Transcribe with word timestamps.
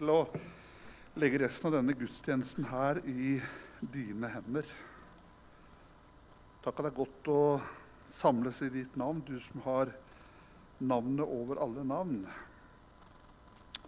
til 0.00 0.10
å 0.14 0.20
legge 1.20 1.42
resten 1.42 1.68
av 1.68 1.74
denne 1.74 1.92
gudstjenesten 1.92 2.64
her 2.70 3.02
i 3.04 3.34
dine 3.92 4.30
hender. 4.32 4.68
Takk 6.64 6.78
at 6.78 6.86
det 6.86 6.88
er 6.88 6.96
godt 6.96 7.28
å 7.28 7.40
samles 8.08 8.62
i 8.64 8.70
ditt 8.72 8.94
navn, 8.96 9.20
du 9.20 9.36
som 9.42 9.60
har 9.66 9.90
navnet 10.80 11.26
over 11.26 11.60
alle 11.60 11.84
navn. 11.84 12.22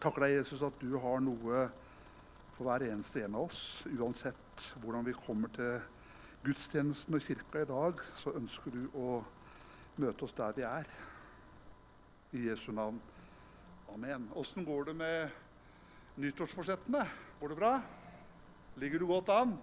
Takker 0.03 0.27
deg, 0.27 0.35
Jesus, 0.37 0.61
at 0.67 0.77
du 0.83 0.99
har 1.01 1.23
noe 1.25 1.63
for 2.59 2.69
hver 2.69 2.85
eneste 2.91 3.23
en 3.25 3.39
av 3.39 3.47
oss. 3.47 3.63
Uansett 3.89 4.67
hvordan 4.83 5.07
vi 5.07 5.17
kommer 5.17 5.53
til 5.57 5.79
gudstjenesten 6.45 7.17
og 7.17 7.25
kirka 7.25 7.63
i 7.63 7.71
dag, 7.71 8.03
så 8.21 8.35
ønsker 8.37 8.75
du 8.75 8.83
å 9.01 9.23
møte 10.03 10.29
oss 10.29 10.37
der 10.37 10.59
vi 10.59 10.69
er. 10.69 10.93
I 12.37 12.51
Jesu 12.51 12.69
navn. 12.77 13.01
Amen. 13.95 14.29
Åssen 14.37 14.69
går 14.69 14.91
det 14.91 14.97
med 15.01 15.42
nyttårsforsettene? 16.15 17.07
Går 17.41 17.49
det 17.49 17.59
bra? 17.59 17.73
Ligger 18.75 18.99
du 18.99 19.07
godt 19.07 19.29
an? 19.29 19.57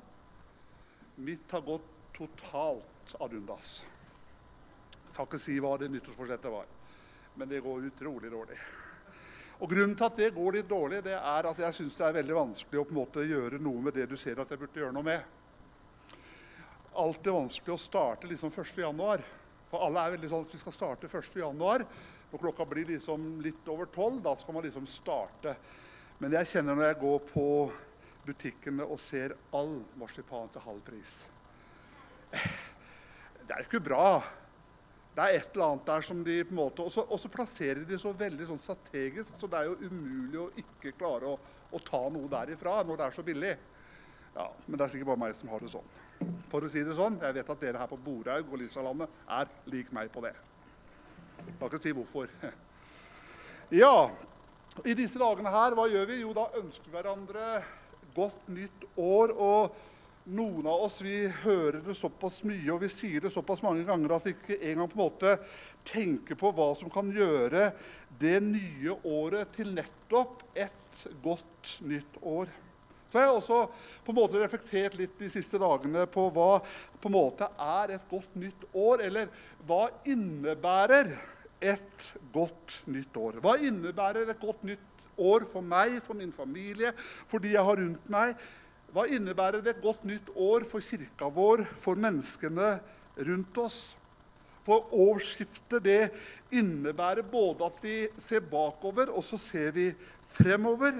Mitt 1.16 1.52
har 1.52 1.62
gått 1.62 1.88
totalt 2.17 3.16
ad 3.20 3.34
undas. 3.34 3.85
Jeg 4.91 5.13
skal 5.13 5.25
ikke 5.27 5.41
si 5.41 5.58
hva 5.59 5.73
det 5.81 5.89
nyttårsforsettet 5.91 6.53
var, 6.53 6.67
men 7.35 7.49
det 7.49 7.63
går 7.66 7.89
utrolig 7.89 8.31
dårlig. 8.31 8.59
Og 9.59 9.72
Grunnen 9.73 9.95
til 9.98 10.08
at 10.08 10.20
det 10.20 10.30
går 10.35 10.55
litt 10.55 10.70
dårlig, 10.70 11.02
det 11.03 11.17
er 11.17 11.49
at 11.49 11.58
jeg 11.59 11.75
syns 11.75 11.98
det 11.99 12.05
er 12.08 12.16
veldig 12.22 12.38
vanskelig 12.38 12.80
å 12.80 12.86
på 12.88 12.94
en 12.94 13.00
måte 13.02 13.25
gjøre 13.27 13.59
noe 13.59 13.81
med 13.89 13.97
det 13.97 14.05
du 14.08 14.16
ser 14.20 14.39
at 14.39 14.52
jeg 14.53 14.61
burde 14.61 14.80
gjøre 14.80 14.95
noe 14.95 15.08
med. 15.08 16.16
Alt 17.00 17.27
er 17.27 17.36
vanskelig 17.36 17.75
å 17.75 17.81
starte 17.81 18.30
liksom 18.30 18.53
1.1. 18.53 19.25
For 19.70 19.84
alle 19.86 20.05
er 20.05 20.16
veldig 20.16 20.30
sånn 20.31 20.47
at 20.47 20.55
vi 20.55 20.61
skal 20.61 20.75
starte 20.77 21.11
1.1. 21.11 21.59
Når 22.30 22.41
klokka 22.41 22.66
blir 22.70 22.88
liksom 22.94 23.27
litt 23.44 23.67
over 23.70 23.89
tolv, 23.91 24.22
da 24.23 24.36
skal 24.39 24.55
man 24.55 24.66
liksom 24.66 24.88
starte. 24.89 25.56
Men 26.20 26.36
jeg 26.36 26.50
kjenner 26.52 26.75
når 26.75 26.89
jeg 26.89 27.00
går 27.00 27.22
på 27.30 27.45
butikkene 28.28 28.86
og 28.86 29.00
ser 29.02 29.36
all 29.56 29.80
marsipan 30.00 30.52
til 30.52 30.66
halv 30.66 30.81
pris 30.86 31.14
Det 32.30 33.56
er 33.56 33.64
jo 33.64 33.66
ikke 33.66 33.81
bra. 33.81 34.20
Det 35.16 35.23
er 35.23 35.38
et 35.40 35.56
eller 35.56 35.72
annet 35.72 35.88
der 35.88 36.03
som 36.06 36.20
de 36.23 36.36
på 36.44 36.53
en 36.53 36.59
måte, 36.59 36.84
Og 36.84 37.20
så, 37.20 37.31
plasserer 37.31 37.81
de 37.88 37.97
så 38.00 38.12
veldig 38.14 38.45
sånn 38.52 38.62
strategisk, 38.62 39.34
så 39.40 39.50
det 39.50 39.58
er 39.62 39.72
jo 39.72 39.90
umulig 39.90 40.40
å 40.40 40.52
ikke 40.62 40.94
klare 41.00 41.31
å, 41.31 41.40
å, 41.72 41.81
ta 41.81 42.03
noe 42.14 42.30
derifra 42.30 42.84
når 42.84 43.00
det 43.00 43.08
er 43.08 43.17
så 43.17 43.25
billig. 43.25 43.56
Ja, 44.36 44.45
Men 44.67 44.78
det 44.78 44.86
er 44.86 44.94
sikkert 44.94 45.09
bare 45.09 45.23
meg 45.23 45.36
som 45.40 45.50
har 45.50 45.66
det 45.66 45.72
sånn. 45.73 45.90
For 46.52 46.64
å 46.64 46.70
si 46.70 46.84
det 46.86 46.95
sånn, 47.00 47.17
Jeg 47.23 47.40
vet 47.40 47.50
at 47.50 47.62
dere 47.64 47.81
her 47.81 47.90
på 47.90 47.97
Borhaug 48.06 48.53
og 48.53 48.62
Lisalandet 48.62 49.20
er 49.40 49.50
lik 49.72 49.92
meg 49.95 50.12
på 50.14 50.22
det. 50.28 50.36
Jeg 51.40 51.56
kan 51.58 51.72
ikke 51.72 51.86
si 51.88 51.95
hvorfor. 51.95 52.34
Ja, 53.70 54.09
i 54.86 54.95
disse 54.95 55.20
dagene 55.20 55.52
her, 55.53 55.75
hva 55.75 55.88
gjør 55.89 56.09
vi? 56.09 56.22
Jo, 56.23 56.34
da 56.38 56.48
ønsker 56.59 56.88
vi 56.88 56.95
hverandre 56.95 57.45
godt 58.16 58.50
nytt 58.53 58.89
år. 58.95 59.34
og 59.36 59.86
noen 60.30 60.67
av 60.70 60.84
oss 60.86 61.00
vi 61.02 61.23
hører 61.42 61.80
det 61.81 61.95
såpass 61.98 62.44
mye 62.45 62.67
og 62.70 62.84
vi 62.84 62.90
sier 62.94 63.23
det 63.23 63.31
såpass 63.34 63.64
mange 63.66 63.81
ganger 63.88 64.12
at 64.14 64.28
vi 64.28 64.36
ikke 64.36 64.59
engang 64.62 64.90
på 64.92 65.00
en 65.00 65.02
måte 65.02 65.31
tenker 65.90 66.38
på 66.38 66.52
hva 66.53 66.67
som 66.78 66.92
kan 66.94 67.09
gjøre 67.16 67.72
det 68.20 68.36
nye 68.45 68.97
året 69.09 69.56
til 69.56 69.72
nettopp 69.73 70.44
et 70.53 71.06
godt 71.23 71.80
nytt 71.88 72.20
år. 72.22 72.52
Så 73.09 73.17
jeg 73.17 73.25
har 73.25 73.40
også 73.40 73.59
på 74.06 74.14
en 74.14 74.20
måte 74.20 74.38
reflektert 74.38 75.00
litt 75.00 75.17
de 75.17 75.31
siste 75.34 75.58
dagene 75.62 76.06
på 76.12 76.28
hva 76.36 76.59
på 77.00 77.09
en 77.09 77.16
måte 77.16 77.47
er 77.58 77.95
et 77.95 78.09
godt 78.12 78.36
nytt 78.38 78.67
år. 78.78 79.02
Eller 79.08 79.31
hva 79.66 79.88
innebærer 80.06 81.16
et 81.61 82.07
godt 82.33 82.81
nytt 82.88 83.17
år? 83.19 83.39
Hva 83.43 83.57
innebærer 83.59 84.29
et 84.29 84.41
godt 84.41 84.63
nytt 84.67 85.03
år 85.19 85.45
for 85.49 85.66
meg, 85.66 85.99
for 86.05 86.17
min 86.17 86.31
familie, 86.33 86.93
for 87.27 87.43
de 87.43 87.53
jeg 87.55 87.66
har 87.66 87.79
rundt 87.81 88.09
meg? 88.11 88.35
Hva 88.93 89.05
innebærer 89.11 89.61
et 89.61 89.81
godt 89.84 90.06
nytt 90.07 90.31
år 90.34 90.66
for 90.69 90.81
kirka 90.81 91.29
vår, 91.34 91.66
for 91.78 92.00
menneskene 92.00 92.78
rundt 93.28 93.59
oss? 93.61 93.79
For 94.66 94.89
årsskiftet 94.94 95.84
det 95.85 96.01
innebærer 96.53 97.25
både 97.25 97.67
at 97.67 97.78
vi 97.84 97.97
ser 98.22 98.44
bakover, 98.45 99.11
og 99.13 99.23
så 99.25 99.38
ser 99.41 99.72
vi 99.75 99.91
fremover. 100.29 101.00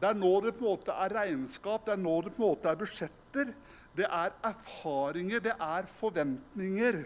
Det 0.00 0.10
er 0.10 0.18
nå 0.18 0.32
det 0.42 0.56
på 0.56 0.64
en 0.64 0.72
måte 0.72 0.94
er 0.98 1.14
regnskap, 1.14 1.84
det 1.86 1.94
er 1.94 2.02
nå 2.02 2.16
det 2.24 2.34
på 2.34 2.42
en 2.42 2.48
måte 2.48 2.70
er 2.70 2.78
budsjetter. 2.80 3.52
Det 3.92 4.06
er 4.08 4.32
erfaringer, 4.48 5.42
det 5.44 5.54
er 5.54 5.88
forventninger. 6.00 7.02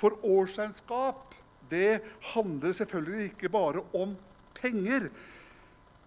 For 0.00 0.16
årsregnskap 0.24 1.34
det 1.70 2.00
handler 2.34 2.72
selvfølgelig 2.76 3.30
ikke 3.30 3.52
bare 3.52 3.82
om 3.94 4.16
penger. 4.58 5.08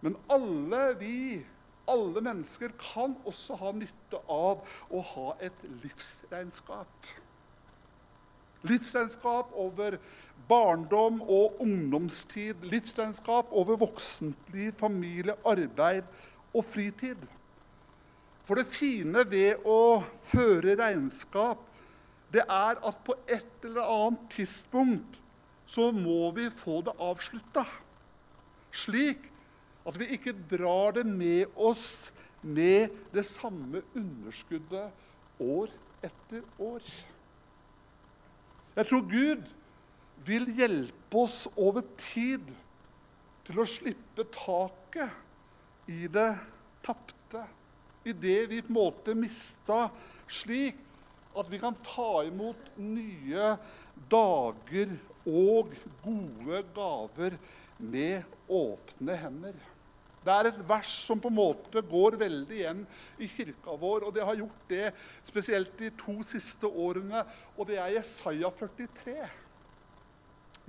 Men 0.04 0.18
alle 0.32 0.86
vi 1.00 1.18
alle 1.90 2.22
mennesker 2.24 2.72
kan 2.80 3.16
også 3.28 3.58
ha 3.60 3.74
nytte 3.76 4.20
av 4.32 4.64
å 4.88 5.02
ha 5.14 5.34
et 5.44 5.66
livsregnskap. 5.84 7.10
Livsregnskap 8.64 9.52
over 9.60 9.98
barndom 10.48 11.20
og 11.22 11.60
ungdomstid. 11.64 12.64
Livsregnskap 12.64 13.52
over 13.52 13.80
voksentliv, 13.82 14.72
familie, 14.80 15.36
arbeid 15.46 16.08
og 16.54 16.64
fritid. 16.66 17.20
For 18.48 18.60
det 18.60 18.72
fine 18.72 19.24
ved 19.28 19.64
å 19.68 20.04
føre 20.24 20.78
regnskap, 20.80 21.60
det 22.34 22.44
er 22.48 22.80
at 22.80 23.04
på 23.06 23.16
et 23.28 23.68
eller 23.68 23.88
annet 23.88 24.24
tidspunkt 24.34 25.20
så 25.68 25.92
må 25.96 26.32
vi 26.36 26.50
få 26.54 26.82
det 26.86 26.96
avslutta. 27.02 27.64
Slik 28.74 29.30
at 29.88 29.98
vi 30.00 30.10
ikke 30.16 30.36
drar 30.50 30.96
det 30.98 31.06
med 31.08 31.52
oss 31.56 32.12
med 32.44 32.92
det 33.14 33.24
samme 33.28 33.84
underskuddet 33.96 34.92
år 35.44 35.72
etter 36.04 36.44
år. 36.60 36.84
Jeg 38.74 38.90
tror 38.90 39.04
Gud 39.08 39.52
vil 40.26 40.48
hjelpe 40.58 41.20
oss 41.20 41.44
over 41.56 41.86
tid 42.00 42.48
til 43.48 43.60
å 43.60 43.68
slippe 43.68 44.26
taket 44.34 45.92
i 45.92 46.08
det 46.12 46.32
tapte. 46.84 47.44
I 48.04 48.12
det 48.12 48.40
vi 48.52 48.62
på 48.64 48.72
en 48.72 48.76
måte 48.76 49.16
mista, 49.16 49.88
slik 50.28 50.80
at 51.38 51.48
vi 51.50 51.60
kan 51.62 51.76
ta 51.86 52.24
imot 52.28 52.74
nye 52.78 53.54
dager 54.12 54.92
og 55.26 55.76
gode 56.04 56.64
gaver 56.76 57.38
med 57.80 58.24
åpne 58.52 59.16
hender. 59.20 59.62
Det 60.24 60.32
er 60.32 60.48
et 60.48 60.60
vers 60.68 60.92
som 61.04 61.20
på 61.20 61.28
en 61.28 61.36
måte 61.36 61.82
går 61.84 62.16
veldig 62.22 62.56
igjen 62.56 62.84
i 63.20 63.28
kirka 63.28 63.76
vår. 63.80 64.06
Og 64.08 64.14
det 64.16 64.24
har 64.24 64.40
gjort 64.40 64.70
det 64.70 64.92
spesielt 65.28 65.76
de 65.80 65.92
to 66.00 66.16
siste 66.28 66.68
årene, 66.68 67.26
og 67.58 67.68
det 67.68 67.80
er 67.82 67.98
Jesaja 67.98 68.52
43. 68.60 69.18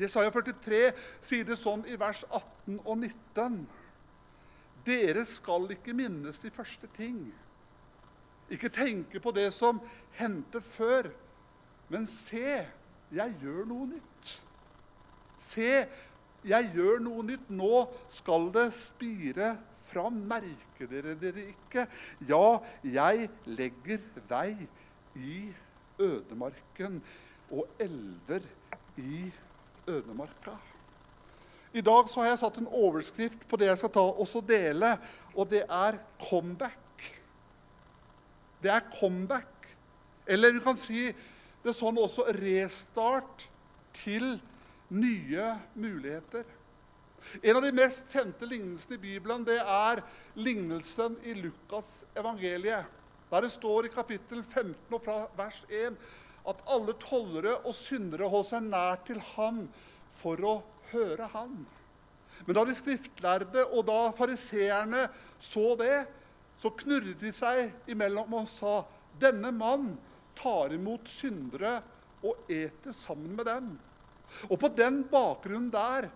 Jesaja 0.02 0.32
43 0.34 0.80
sier 1.22 1.46
det 1.46 1.58
sånn 1.60 1.84
i 1.86 1.94
vers 1.98 2.24
18 2.26 2.80
og 2.82 2.96
19. 2.98 3.60
Dere 4.84 5.22
skal 5.28 5.70
ikke 5.72 5.94
minnes 5.96 6.42
de 6.42 6.50
første 6.52 6.90
ting. 6.96 7.28
Ikke 8.52 8.72
tenke 8.74 9.22
på 9.22 9.32
det 9.32 9.48
som 9.54 9.78
hendte 10.18 10.60
før. 10.60 11.12
Men 11.92 12.08
se, 12.10 12.64
jeg 13.14 13.36
gjør 13.42 13.64
noe 13.70 13.86
nytt. 13.92 14.32
Se, 15.40 15.70
jeg 16.44 16.70
gjør 16.74 17.00
noe 17.04 17.24
nytt. 17.26 17.50
Nå 17.54 17.84
skal 18.12 18.50
det 18.54 18.68
spire 18.78 19.54
fram. 19.86 20.18
Merker 20.30 20.90
dere 20.90 21.14
dere 21.20 21.48
ikke? 21.52 21.86
Ja, 22.28 22.58
jeg 22.82 23.28
legger 23.46 24.04
vei 24.30 24.68
i 25.14 25.40
ødemarken 26.00 27.00
og 27.54 27.68
elver 27.78 28.46
i 28.98 29.26
ødemarka. 29.86 30.56
I 31.74 31.82
dag 31.82 32.06
har 32.14 32.26
jeg 32.28 32.38
satt 32.38 32.58
en 32.60 32.70
overskrift 32.70 33.46
på 33.50 33.58
det 33.58 33.66
jeg 33.66 33.78
skal 33.80 33.90
ta 33.96 34.02
også 34.22 34.40
dele, 34.46 34.94
og 35.34 35.50
det 35.50 35.64
er 35.66 35.98
'comeback'. 36.22 37.10
Det 38.62 38.70
er 38.70 38.80
comeback. 39.00 39.76
Eller 40.26 40.52
du 40.52 40.60
kan 40.60 40.76
si 40.76 41.12
det 41.64 41.72
er 41.72 41.76
sånn 41.78 41.96
også 41.96 42.26
restart 42.36 43.46
til 43.96 44.34
nye 44.92 45.46
muligheter. 45.80 46.44
En 47.40 47.56
av 47.56 47.64
de 47.64 47.70
mest 47.72 48.10
kjente 48.12 48.44
lignelsene 48.44 48.98
i 48.98 49.00
Bibelen 49.00 49.46
det 49.48 49.56
er 49.62 50.02
lignelsen 50.36 51.16
i 51.24 51.32
Lukas 51.38 52.04
evangeliet. 52.12 52.84
Der 53.30 53.46
det 53.46 53.54
står 53.54 53.88
i 53.88 53.94
kapittel 53.94 54.42
15 54.44 54.76
og 54.92 55.00
fra 55.06 55.22
vers 55.38 55.62
1 55.72 55.96
at 56.52 56.60
alle 56.68 56.92
tollere 57.00 57.56
og 57.64 57.72
syndere 57.72 58.28
holdt 58.28 58.52
seg 58.52 58.68
nær 58.68 59.00
til 59.08 59.22
ham 59.32 59.64
for 60.12 60.44
å 60.44 60.58
høre 60.92 61.32
ham. 61.32 61.62
Men 62.44 62.58
da 62.58 62.68
de 62.68 62.76
skriftlærde 62.76 63.64
og 63.70 63.86
da 63.88 64.00
fariseerne 64.12 65.06
så 65.40 65.72
det, 65.80 66.04
så 66.60 66.68
knurret 66.76 67.16
de 67.24 67.32
seg 67.34 67.72
imellom 67.90 68.36
og 68.36 68.50
sa 68.52 68.82
denne 69.20 69.48
mann 69.54 69.94
tar 70.38 70.74
imot 70.74 71.08
syndere 71.10 71.78
og 72.24 72.50
eter 72.50 72.94
sammen 72.96 73.36
med 73.36 73.48
dem. 73.48 73.72
Og 74.48 74.58
på 74.60 74.70
den 74.72 75.02
bakgrunnen 75.10 75.70
der 75.72 76.08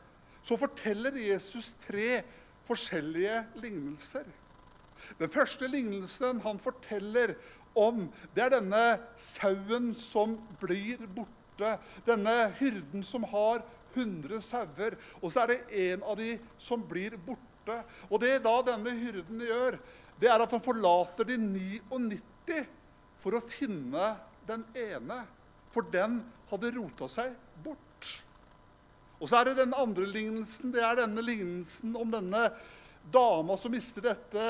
så 0.47 0.57
forteller 0.57 1.17
Jesus 1.21 1.75
tre 1.83 2.23
forskjellige 2.69 3.43
lignelser. 3.63 4.27
Den 5.19 5.31
første 5.31 5.69
lignelsen 5.71 6.41
han 6.45 6.61
forteller 6.61 7.35
om, 7.79 8.07
det 8.35 8.47
er 8.47 8.55
denne 8.57 8.85
sauen 9.21 9.93
som 9.97 10.39
blir 10.61 11.05
borte. 11.15 11.77
Denne 12.07 12.35
hyrden 12.59 13.05
som 13.07 13.27
har 13.29 13.63
100 13.95 14.41
sauer, 14.45 14.97
og 15.21 15.33
så 15.33 15.45
er 15.45 15.53
det 15.53 15.85
en 15.91 16.05
av 16.07 16.19
de 16.21 16.35
som 16.61 16.83
blir 16.87 17.17
borte. 17.27 17.81
Og 18.09 18.21
det 18.23 18.39
da 18.45 18.57
denne 18.67 18.95
hyrden 18.99 19.43
gjør, 19.47 19.79
det 20.19 20.31
er 20.31 20.43
at 20.43 20.55
han 20.55 20.63
forlater 20.63 21.29
de 21.29 21.39
99 21.39 22.65
for 23.23 23.37
å 23.37 23.45
finne 23.45 24.15
den 24.49 24.65
ene. 24.79 25.23
For 25.75 25.87
den 25.93 26.21
hadde 26.51 26.73
rota 26.77 27.09
seg 27.13 27.35
bort. 27.65 28.13
Og 29.19 29.29
så 29.29 29.41
er 29.41 29.51
det 29.51 29.59
den 29.61 29.75
andre 29.77 30.07
lignelsen. 30.09 30.73
Det 30.75 30.83
er 30.85 31.01
denne 31.01 31.25
lignelsen 31.25 31.97
om 31.99 32.11
denne 32.13 32.49
dama 33.13 33.57
som 33.59 33.73
mister 33.75 34.05
dette 34.05 34.47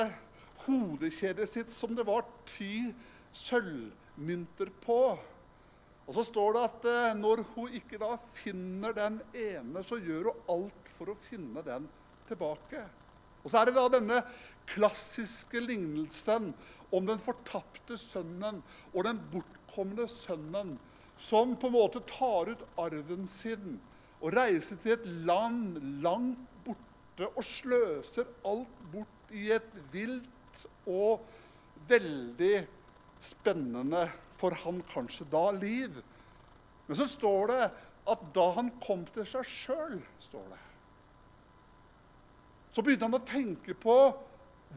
hodekjedet 0.65 1.47
sitt 1.49 1.73
som 1.73 1.95
det 1.97 2.05
var 2.07 2.27
ti 2.49 2.89
sølvmynter 3.35 4.71
på. 4.83 5.01
Og 6.09 6.15
så 6.17 6.25
står 6.25 6.55
det 6.55 6.61
at 6.65 6.87
eh, 6.89 7.17
når 7.17 7.43
hun 7.53 7.73
ikke 7.77 7.99
da 8.01 8.15
finner 8.33 8.95
den 8.97 9.19
ene, 9.37 9.83
så 9.85 9.99
gjør 10.01 10.31
hun 10.31 10.47
alt 10.55 10.93
for 10.95 11.11
å 11.13 11.19
finne 11.27 11.61
den 11.65 11.85
tilbake. 12.29 12.81
Og 13.43 13.51
så 13.51 13.61
er 13.61 13.69
det 13.69 13.75
da 13.77 13.85
denne 13.93 14.23
klassiske 14.69 15.61
lignelsen 15.61 16.51
om 16.95 17.05
den 17.05 17.21
fortapte 17.21 17.97
sønnen 17.99 18.61
og 18.93 19.03
den 19.05 19.19
bortkomne 19.31 20.07
sønnen, 20.11 20.77
som 21.19 21.55
på 21.59 21.67
en 21.67 21.75
måte 21.75 22.01
tar 22.09 22.53
ut 22.53 22.63
arven 22.79 23.27
sin 23.29 23.77
og 24.19 24.33
reiser 24.35 24.79
til 24.79 24.95
et 24.95 25.05
land 25.27 25.77
langt 26.03 26.47
borte 26.65 27.27
og 27.29 27.43
sløser 27.45 28.27
alt 28.47 28.81
bort 28.93 29.33
i 29.35 29.49
et 29.55 29.69
vilt 29.93 30.65
og 30.89 31.23
veldig 31.89 32.55
spennende 33.23 34.07
for 34.39 34.55
han 34.63 34.79
kanskje 34.93 35.27
da 35.31 35.49
liv. 35.55 35.99
Men 36.87 36.97
så 36.97 37.07
står 37.09 37.51
det 37.51 37.63
at 38.09 38.25
da 38.35 38.47
han 38.55 38.71
kom 38.81 39.03
til 39.13 39.27
seg 39.27 39.45
sjøl, 39.47 39.99
står 40.23 40.47
det 40.49 40.63
Så 42.73 42.83
begynte 42.85 43.07
han 43.07 43.17
å 43.17 43.27
tenke 43.27 43.75
på 43.77 43.95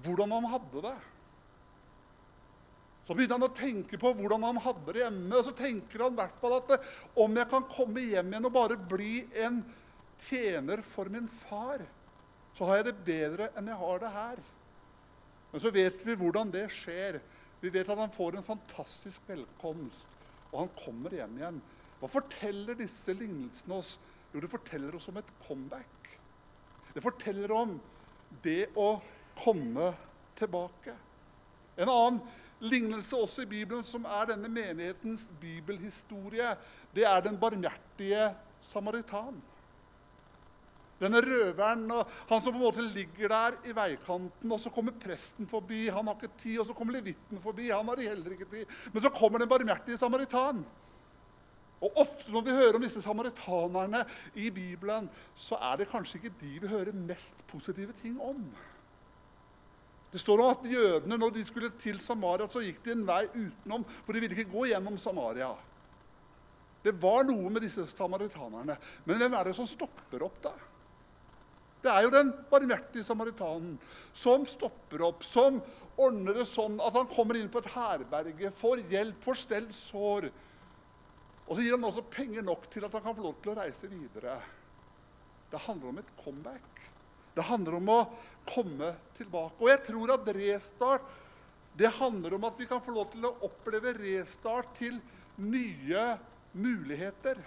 hvordan 0.02 0.32
han 0.34 0.50
hadde 0.54 0.82
det. 0.88 0.96
Så 3.02 3.16
begynner 3.16 3.38
han 3.38 3.48
å 3.48 3.54
tenke 3.56 3.98
på 3.98 4.12
hvordan 4.14 4.44
han 4.46 4.60
hadde 4.62 4.94
det 4.94 5.02
hjemme. 5.02 5.34
Og 5.34 5.46
så 5.46 5.54
tenker 5.58 6.04
han 6.04 6.14
i 6.14 6.20
hvert 6.20 6.38
fall 6.42 6.56
at 6.60 6.74
om 7.18 7.38
jeg 7.40 7.50
kan 7.50 7.66
komme 7.70 8.04
hjem 8.04 8.30
igjen 8.30 8.48
og 8.48 8.54
bare 8.54 8.78
bli 8.78 9.24
en 9.42 9.62
tjener 10.22 10.84
for 10.86 11.10
min 11.10 11.26
far, 11.26 11.82
så 12.54 12.68
har 12.68 12.80
jeg 12.80 12.90
det 12.90 13.04
bedre 13.06 13.48
enn 13.58 13.70
jeg 13.72 13.80
har 13.80 14.02
det 14.02 14.12
her. 14.14 14.42
Men 15.52 15.62
så 15.64 15.72
vet 15.74 16.04
vi 16.06 16.16
hvordan 16.16 16.52
det 16.52 16.66
skjer. 16.72 17.18
Vi 17.62 17.70
vet 17.72 17.90
at 17.92 18.00
han 18.00 18.12
får 18.12 18.38
en 18.38 18.46
fantastisk 18.46 19.26
velkomst, 19.28 20.06
og 20.50 20.64
han 20.64 20.72
kommer 20.78 21.14
hjem 21.14 21.36
igjen. 21.40 21.60
Hva 22.00 22.10
forteller 22.10 22.78
disse 22.78 23.14
lignelsene 23.14 23.76
oss? 23.78 23.96
Jo, 24.32 24.40
det 24.42 24.50
forteller 24.50 24.94
oss 24.96 25.08
om 25.10 25.18
et 25.20 25.34
comeback. 25.46 26.08
Det 26.92 27.02
forteller 27.04 27.52
om 27.54 27.76
det 28.44 28.72
å 28.78 28.94
komme 29.38 29.92
tilbake. 30.38 30.94
En 31.76 31.88
annen 31.88 32.20
lignelse 32.62 33.16
også 33.18 33.44
i 33.44 33.50
Bibelen 33.50 33.84
som 33.86 34.04
er 34.06 34.32
denne 34.32 34.50
menighetens 34.50 35.26
bibelhistorie, 35.40 36.52
det 36.94 37.06
er 37.08 37.24
den 37.24 37.38
barmhjertige 37.40 38.28
samaritan. 38.62 39.40
Denne 41.02 41.18
røveren 41.24 41.88
og 41.90 42.10
han 42.28 42.42
som 42.42 42.54
på 42.54 42.60
en 42.60 42.62
måte 42.62 42.84
ligger 42.94 43.32
der 43.32 43.56
i 43.66 43.74
veikanten, 43.74 44.52
og 44.54 44.60
så 44.62 44.70
kommer 44.70 44.94
presten 45.02 45.48
forbi, 45.50 45.88
han 45.90 46.06
har 46.06 46.14
ikke 46.14 46.36
tid, 46.38 46.60
og 46.62 46.68
så 46.68 46.76
kommer 46.78 46.94
levitten 46.94 47.42
forbi, 47.42 47.72
han 47.72 47.90
har 47.90 48.04
heller 48.04 48.36
ikke 48.36 48.50
tid. 48.52 48.76
Men 48.92 49.02
så 49.02 49.10
kommer 49.10 49.42
den 49.42 49.50
barmhjertige 49.50 49.98
samaritan. 49.98 50.62
Og 51.82 51.96
Ofte 51.98 52.30
når 52.30 52.44
vi 52.46 52.54
hører 52.54 52.78
om 52.78 52.84
disse 52.84 53.02
samaritanerne 53.02 54.04
i 54.38 54.50
Bibelen, 54.54 55.08
så 55.34 55.58
er 55.58 55.80
det 55.80 55.90
kanskje 55.90 56.20
ikke 56.20 56.36
de 56.40 56.52
vi 56.62 56.70
hører 56.70 56.94
mest 56.94 57.42
positive 57.50 57.96
ting 58.02 58.20
om. 58.22 58.44
Det 60.12 60.20
står 60.20 60.42
at 60.44 60.64
jødene 60.68 61.16
når 61.16 61.32
de 61.32 61.44
skulle 61.48 61.70
til 61.80 62.00
Samaria, 62.04 62.46
så 62.50 62.60
gikk 62.60 62.82
de 62.84 62.92
en 62.92 63.06
vei 63.08 63.22
utenom, 63.32 63.86
for 64.04 64.12
de 64.12 64.20
ville 64.20 64.36
ikke 64.36 64.52
gå 64.52 64.66
gjennom 64.68 64.98
Samaria. 65.00 65.54
Det 66.82 66.92
var 67.00 67.24
noe 67.24 67.48
med 67.52 67.64
disse 67.64 67.86
samaritanerne. 67.94 68.76
Men 69.06 69.20
hvem 69.20 69.36
er 69.38 69.48
det 69.48 69.56
som 69.56 69.68
stopper 69.70 70.26
opp, 70.26 70.40
da? 70.44 70.52
Det 71.82 71.90
er 71.90 72.04
jo 72.04 72.12
den 72.14 72.30
barmhjertige 72.50 73.06
samaritanen 73.06 73.74
som 74.14 74.44
stopper 74.46 75.02
opp, 75.08 75.24
som 75.26 75.58
ordner 75.98 76.36
det 76.38 76.46
sånn 76.50 76.76
at 76.82 76.94
han 76.94 77.08
kommer 77.10 77.38
inn 77.38 77.50
på 77.52 77.62
et 77.62 77.72
herberge, 77.74 78.52
får 78.54 78.84
hjelp, 78.90 79.18
får 79.24 79.40
stelt 79.40 79.74
sår. 79.74 80.28
Og 81.48 81.56
så 81.56 81.64
gir 81.64 81.74
han 81.74 81.88
også 81.88 82.04
penger 82.12 82.44
nok 82.46 82.68
til 82.70 82.86
at 82.86 82.94
han 82.96 83.04
kan 83.04 83.16
få 83.16 83.26
lov 83.26 83.40
til 83.42 83.54
å 83.54 83.58
reise 83.58 83.90
videre. 83.90 84.36
Det 85.52 85.64
handler 85.66 85.90
om 85.90 85.98
et 86.00 86.14
comeback. 86.22 86.71
Det 87.34 87.46
handler 87.48 87.78
om 87.78 87.90
å 87.92 88.00
komme 88.48 88.92
tilbake. 89.16 89.58
Og 89.60 89.70
jeg 89.70 89.82
tror 89.88 90.14
at 90.16 90.32
restart 90.36 91.18
det 91.78 91.88
handler 91.96 92.36
om 92.36 92.44
at 92.44 92.58
vi 92.60 92.68
kan 92.68 92.82
få 92.84 92.92
lov 92.92 93.08
til 93.14 93.24
å 93.24 93.36
oppleve 93.46 93.94
restart 93.96 94.74
til 94.76 94.98
nye 95.40 96.04
muligheter. 96.52 97.40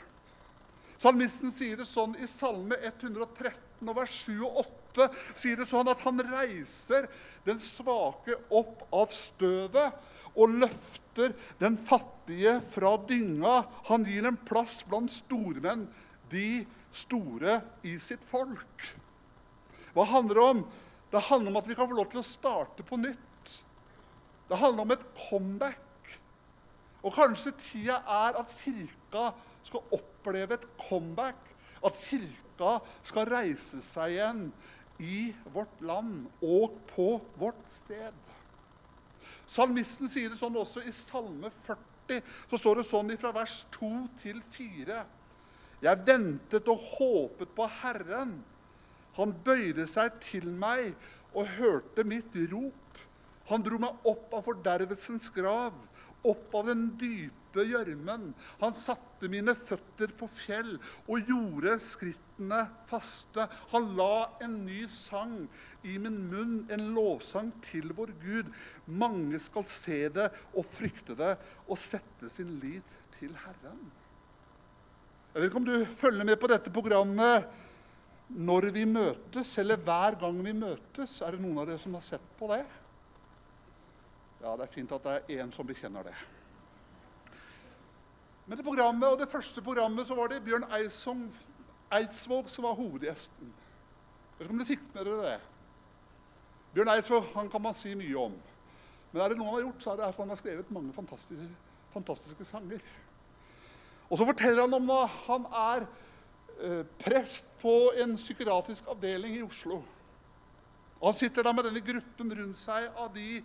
Salmisten 0.97 1.51
sier 1.53 1.77
det 1.77 1.85
sånn 1.89 2.15
i 2.17 2.27
Salme 2.29 2.77
113 2.81 3.85
og 3.85 3.97
vers 3.99 4.17
7 4.25 4.31
og 4.47 4.63
8 4.63 5.07
sier 5.35 5.59
det 5.59 5.67
sånn 5.69 5.91
at 5.91 6.01
han 6.05 6.21
reiser 6.23 7.09
den 7.45 7.59
svake 7.61 8.37
opp 8.47 8.85
av 8.95 9.11
støvet 9.13 9.99
og 10.35 10.55
løfter 10.63 11.35
den 11.59 11.77
fattige 11.77 12.57
fra 12.71 12.95
dynga. 13.07 13.61
Han 13.91 14.07
gir 14.07 14.27
en 14.27 14.39
plass 14.47 14.81
blant 14.87 15.11
stormenn, 15.11 15.85
de 16.31 16.65
store 16.95 17.59
i 17.85 17.97
sitt 18.01 18.23
folk. 18.25 18.95
Hva 19.95 20.05
handler 20.09 20.35
det 20.37 20.45
om? 20.51 20.61
Det 21.11 21.23
handler 21.29 21.53
om 21.53 21.57
at 21.61 21.67
vi 21.69 21.77
kan 21.77 21.87
få 21.89 21.95
lov 21.95 22.09
til 22.11 22.19
å 22.19 22.27
starte 22.27 22.83
på 22.85 22.99
nytt. 22.99 23.51
Det 24.49 24.59
handler 24.59 24.85
om 24.85 24.93
et 24.93 25.05
comeback. 25.29 25.81
Og 27.05 27.13
kanskje 27.13 27.53
tida 27.61 28.01
er 28.09 28.39
at 28.41 28.53
kirka 28.59 29.29
skal 29.65 29.95
oppleve 29.95 30.57
et 30.57 30.65
comeback. 30.81 31.39
At 31.85 31.97
kirka 32.01 32.79
skal 33.05 33.29
reise 33.29 33.81
seg 33.85 34.17
igjen 34.17 34.47
i 34.99 35.29
vårt 35.53 35.81
land 35.85 36.25
og 36.43 36.77
på 36.91 37.09
vårt 37.39 37.65
sted. 37.71 38.15
Salmisten 39.47 40.09
sier 40.09 40.31
det 40.31 40.39
sånn 40.39 40.57
også 40.57 40.83
i 40.85 40.93
Salme 40.95 41.51
40. 41.65 42.21
Så 42.49 42.59
står 42.61 42.81
det 42.81 42.87
sånn 42.89 43.13
fra 43.21 43.31
vers 43.35 43.61
2 43.77 43.91
til 44.21 44.41
4. 44.55 44.99
Jeg 45.85 46.05
ventet 46.07 46.69
og 46.71 46.83
håpet 46.95 47.51
på 47.55 47.67
Herren. 47.81 48.37
Han 49.19 49.35
bøyde 49.45 49.87
seg 49.89 50.17
til 50.23 50.47
meg 50.51 50.93
og 51.35 51.49
hørte 51.57 52.05
mitt 52.07 52.35
rop. 52.51 53.01
Han 53.49 53.63
dro 53.65 53.79
meg 53.81 54.07
opp 54.09 54.33
av 54.33 54.45
fordervelsens 54.47 55.29
grav, 55.35 55.75
opp 56.25 56.55
av 56.57 56.71
den 56.71 56.87
dype 56.99 57.63
gjørmen. 57.69 58.31
Han 58.59 58.75
satte 58.75 59.29
mine 59.31 59.53
føtter 59.55 60.11
på 60.17 60.27
fjell 60.33 60.73
og 61.05 61.29
gjorde 61.29 61.77
skrittene 61.85 62.63
faste. 62.89 63.45
Han 63.71 63.91
la 63.99 64.25
en 64.43 64.57
ny 64.65 64.81
sang 64.91 65.43
i 65.85 65.99
min 66.01 66.17
munn, 66.31 66.55
en 66.73 66.87
lovsang 66.97 67.53
til 67.69 67.93
vår 67.95 68.15
Gud. 68.23 68.49
Mange 68.87 69.39
skal 69.43 69.67
se 69.69 70.07
det 70.17 70.31
og 70.55 70.65
frykte 70.67 71.17
det 71.19 71.35
og 71.67 71.77
sette 71.79 72.31
sin 72.33 72.57
lit 72.63 72.97
til 73.19 73.37
Herren. 73.45 73.85
Jeg 75.35 75.43
vet 75.43 75.49
ikke 75.49 75.59
om 75.59 75.67
du 75.67 75.77
følger 75.99 76.27
med 76.27 76.39
på 76.39 76.47
dette 76.47 76.71
programmet 76.73 77.45
når 78.29 78.71
vi 78.73 78.85
møtes, 78.89 79.57
eller 79.61 79.77
hver 79.77 80.17
gang 80.19 80.39
vi 80.45 80.53
møtes. 80.57 81.19
Er 81.21 81.35
det 81.35 81.43
noen 81.43 81.59
av 81.61 81.67
dere 81.69 81.81
som 81.81 81.93
har 81.93 82.05
sett 82.05 82.25
på 82.39 82.49
det? 82.49 82.63
Ja, 84.41 84.55
det 84.55 84.65
er 84.65 84.73
fint 84.73 84.95
at 84.95 85.05
det 85.05 85.13
er 85.17 85.43
én 85.43 85.51
som 85.53 85.67
bekjenner 85.67 86.05
det. 86.05 86.15
Men 88.45 88.59
det 88.59 88.65
programmet, 88.65 89.09
og 89.09 89.19
det 89.19 89.29
første 89.31 89.61
programmet 89.65 90.07
så 90.07 90.17
var 90.17 90.29
det 90.29 90.43
Bjørn 90.45 90.67
Eidsvåg 90.69 92.49
som 92.53 92.67
var 92.67 92.77
hovedgjesten. 92.77 93.53
Vet 94.35 94.45
ikke 94.45 94.53
om 94.53 94.59
dere 94.59 94.69
fikk 94.69 94.83
med 94.93 95.07
dere 95.07 95.29
det? 95.29 95.37
Bjørn 96.75 96.91
Eidsvåg 96.93 97.31
han 97.33 97.49
kan 97.49 97.63
man 97.65 97.77
si 97.77 97.95
mye 97.97 98.19
om. 98.19 98.35
Men 99.11 99.23
er 99.23 99.31
det 99.31 99.39
noe 99.39 99.47
han 99.47 99.57
har 99.57 99.67
gjort, 99.69 99.81
så 99.81 99.93
er 99.93 100.01
det 100.01 100.07
at 100.09 100.17
han 100.19 100.33
har 100.33 100.39
skrevet 100.41 100.71
mange 100.75 100.93
fantastiske, 100.93 101.49
fantastiske 101.93 102.45
sanger. 102.45 102.81
Og 104.09 104.19
så 104.19 104.27
forteller 104.27 104.65
han 104.65 104.77
om 104.77 104.89
hva 104.89 105.05
han 105.25 105.47
er 105.49 105.87
prest 107.01 107.51
på 107.61 107.91
en 107.99 108.15
psykiatrisk 108.17 108.87
avdeling 108.87 109.35
i 109.37 109.43
Oslo. 109.43 109.81
Og 111.01 111.07
Han 111.11 111.17
sitter 111.17 111.43
der 111.43 111.53
med 111.53 111.67
denne 111.67 111.83
gruppen 111.83 112.31
rundt 112.39 112.57
seg 112.57 112.87
av 112.95 113.11
de 113.13 113.41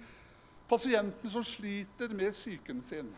pasientene 0.71 1.33
som 1.33 1.45
sliter 1.45 2.15
med 2.15 2.33
psyken 2.33 2.85
sin. 2.87 3.11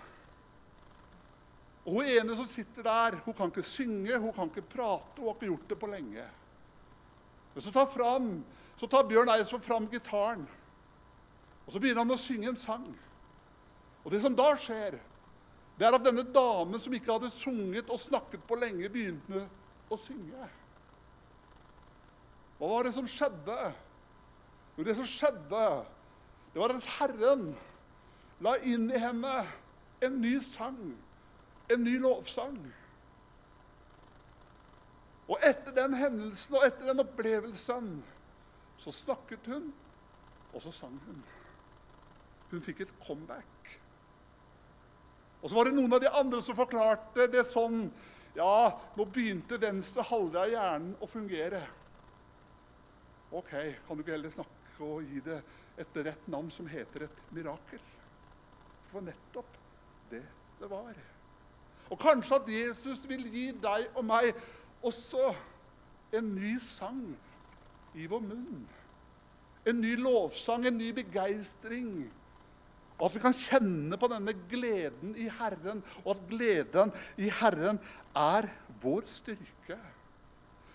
Og 1.84 1.99
Hun 1.99 2.08
ene 2.08 2.37
som 2.38 2.46
sitter 2.46 2.87
der, 2.87 3.18
hun 3.25 3.34
kan 3.34 3.50
ikke 3.50 3.62
synge, 3.66 4.18
hun 4.18 4.32
kan 4.32 4.49
ikke 4.49 4.62
prate, 4.62 5.18
hun 5.18 5.26
har 5.26 5.34
ikke 5.34 5.50
gjort 5.50 5.68
det 5.68 5.78
på 5.78 5.90
lenge. 5.90 6.26
Men 7.54 7.62
så 7.62 7.70
tar, 7.70 7.87
fram, 7.87 8.44
så 8.80 8.87
tar 8.87 9.06
Bjørn 9.08 9.28
Eidsvåg 9.28 9.64
fram 9.64 9.88
gitaren, 9.90 10.46
og 11.66 11.72
så 11.72 11.78
begynner 11.78 12.06
han 12.06 12.14
å 12.14 12.18
synge 12.18 12.49
en 12.49 12.56
sang. 12.56 12.87
Og 14.02 14.11
det 14.11 14.22
som 14.22 14.34
da 14.34 14.52
skjer, 14.58 14.96
det 15.78 15.87
er 15.87 15.96
at 15.96 16.04
denne 16.04 16.25
damen 16.34 16.80
som 16.80 16.94
ikke 16.94 17.12
hadde 17.12 17.30
sunget 17.34 17.90
og 17.90 18.00
snakket 18.00 18.42
på 18.46 18.58
lenge, 18.58 18.88
begynte 18.88 19.44
å 19.92 20.00
synge. 20.00 20.50
Hva 22.58 22.70
var 22.70 22.87
det 22.87 22.94
som 22.94 23.08
skjedde? 23.11 23.56
Jo, 24.76 24.84
det 24.87 24.94
som 24.96 25.08
skjedde, 25.08 25.64
det 26.52 26.61
var 26.61 26.75
at 26.75 26.92
Herren 26.99 27.50
la 28.42 28.54
inn 28.66 28.88
i 28.92 29.00
henne 29.00 29.34
en 30.02 30.20
ny 30.22 30.37
sang, 30.44 30.80
en 31.70 31.84
ny 31.84 31.96
lovsang. 32.02 32.56
Og 35.30 35.38
etter 35.46 35.75
den 35.76 35.94
hendelsen 35.96 36.58
og 36.58 36.66
etter 36.66 36.90
den 36.90 37.02
opplevelsen 37.04 37.92
så 38.82 38.92
snakket 38.94 39.46
hun, 39.49 39.70
og 40.52 40.64
så 40.64 40.72
sang 40.75 40.96
hun. 41.06 41.20
Hun 42.50 42.64
fikk 42.64 42.82
et 42.84 42.96
comeback. 43.06 43.76
Og 45.42 45.50
så 45.50 45.56
var 45.56 45.66
det 45.66 45.76
noen 45.76 45.94
av 45.94 46.02
de 46.02 46.11
andre 46.11 46.42
som 46.44 46.58
forklarte 46.58 47.26
det 47.32 47.46
sånn 47.50 47.87
Ja, 48.37 48.81
nå 48.97 49.07
begynte 49.12 49.61
venstre 49.61 50.05
halvdel 50.09 50.43
av 50.43 50.53
hjernen 50.55 50.93
å 51.05 51.09
fungere. 51.11 51.62
OK, 53.33 53.53
kan 53.87 53.97
du 53.97 54.05
ikke 54.05 54.15
heller 54.15 54.33
snakke 54.33 54.87
og 54.87 55.09
gi 55.09 55.21
det 55.25 55.39
et 55.81 55.99
rett 56.05 56.29
navn 56.33 56.49
som 56.53 56.69
heter 56.69 57.07
et 57.07 57.21
mirakel? 57.33 57.83
For 58.93 59.05
nettopp 59.05 59.59
det 60.11 60.25
det 60.62 60.71
var. 60.71 60.97
Og 61.91 61.99
kanskje 62.01 62.39
at 62.39 62.49
Jesus 62.49 63.03
vil 63.09 63.25
gi 63.33 63.49
deg 63.61 63.89
og 63.99 64.05
meg 64.07 64.31
også 64.85 65.33
en 66.17 66.29
ny 66.37 66.55
sang 66.62 67.03
i 67.99 68.07
vår 68.09 68.23
munn. 68.25 68.62
En 69.67 69.81
ny 69.81 69.95
lovsang, 70.01 70.67
en 70.67 70.79
ny 70.79 70.91
begeistring. 70.95 72.11
Og 73.02 73.09
at 73.09 73.16
vi 73.16 73.23
kan 73.25 73.35
kjenne 73.35 73.99
på 73.99 74.06
denne 74.12 74.32
gleden 74.47 75.16
i 75.18 75.26
Herren, 75.40 75.80
og 76.04 76.12
at 76.14 76.28
gleden 76.30 76.92
i 77.18 77.32
Herren 77.35 77.80
er 78.14 78.47
vår 78.82 79.09
styrke. 79.11 79.78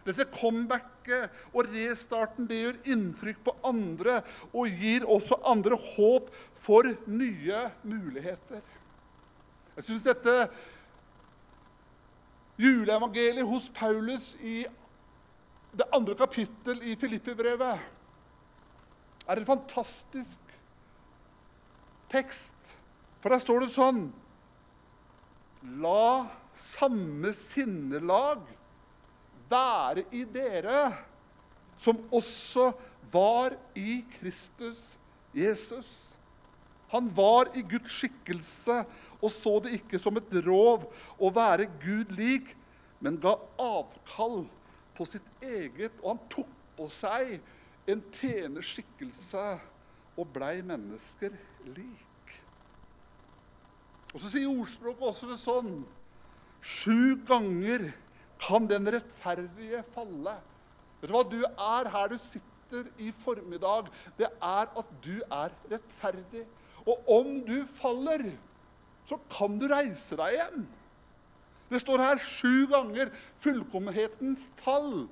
Dette 0.08 0.28
comebacket 0.32 1.32
og 1.54 1.68
restarten 1.72 2.48
det 2.48 2.60
gjør 2.60 2.82
inntrykk 2.94 3.40
på 3.48 3.54
andre 3.68 4.22
og 4.52 4.68
gir 4.72 5.08
også 5.08 5.40
andre 5.48 5.80
håp 5.96 6.30
for 6.64 6.88
nye 7.12 7.64
muligheter. 7.88 8.64
Jeg 9.78 9.88
syns 9.88 10.08
dette 10.08 10.36
juleevangeliet 12.60 13.48
hos 13.48 13.70
Paulus 13.76 14.34
i 14.42 14.66
det 15.78 15.88
andre 15.94 16.16
kapittel 16.18 16.82
i 16.88 16.96
Filippibrevet 17.00 17.84
er 19.28 19.40
et 19.40 19.48
fantastisk 19.48 20.47
tekst. 22.12 22.78
For 23.22 23.34
der 23.34 23.44
står 23.44 23.66
det 23.66 23.74
sånn 23.74 24.08
La 25.82 26.28
samme 26.56 27.32
sinnelag 27.36 28.44
være 29.50 30.04
i 30.16 30.22
dere 30.30 30.92
som 31.82 32.00
også 32.14 32.70
var 33.12 33.56
i 33.78 34.00
Kristus 34.18 34.96
Jesus. 35.36 35.90
Han 36.94 37.10
var 37.16 37.52
i 37.58 37.64
Guds 37.68 38.00
skikkelse 38.00 38.84
og 39.18 39.32
så 39.34 39.58
det 39.64 39.80
ikke 39.80 40.00
som 40.02 40.18
et 40.20 40.36
rov 40.46 40.86
å 41.18 41.32
være 41.34 41.70
Gud 41.82 42.14
lik, 42.18 42.54
men 43.02 43.18
ga 43.22 43.36
avkall 43.62 44.44
på 44.98 45.06
sitt 45.06 45.26
eget, 45.46 45.94
og 46.02 46.16
han 46.16 46.22
tok 46.34 46.54
på 46.78 46.88
seg 46.94 47.38
en 47.90 48.04
tjenerskikkelse 48.14 49.46
og 50.18 50.28
blei 50.34 50.60
mennesker 50.66 51.36
lik. 51.76 52.34
Og 54.14 54.20
Så 54.24 54.32
sier 54.34 54.50
ordspråket 54.50 55.08
også 55.12 55.30
det 55.30 55.40
sånn 55.42 55.72
Sju 56.68 57.20
ganger 57.28 57.92
kan 58.42 58.66
den 58.68 58.90
rettferdige 58.90 59.84
falle. 59.94 60.34
Vet 61.00 61.12
du 61.12 61.14
hva 61.14 61.22
du 61.30 61.38
er 61.46 61.90
her 61.94 62.10
du 62.10 62.18
sitter 62.20 62.90
i 62.98 63.12
formiddag? 63.14 63.92
Det 64.18 64.28
er 64.28 64.66
at 64.66 64.90
du 65.06 65.22
er 65.22 65.54
rettferdig. 65.70 66.48
Og 66.88 67.12
om 67.14 67.30
du 67.46 67.62
faller, 67.70 68.26
så 69.08 69.20
kan 69.32 69.60
du 69.62 69.68
reise 69.70 70.18
deg 70.20 70.36
igjen. 70.36 70.66
Det 71.70 71.82
står 71.84 72.04
her 72.04 72.22
sju 72.24 72.66
ganger 72.72 73.12
fullkommenhetens 73.44 74.48
tall. 74.64 75.08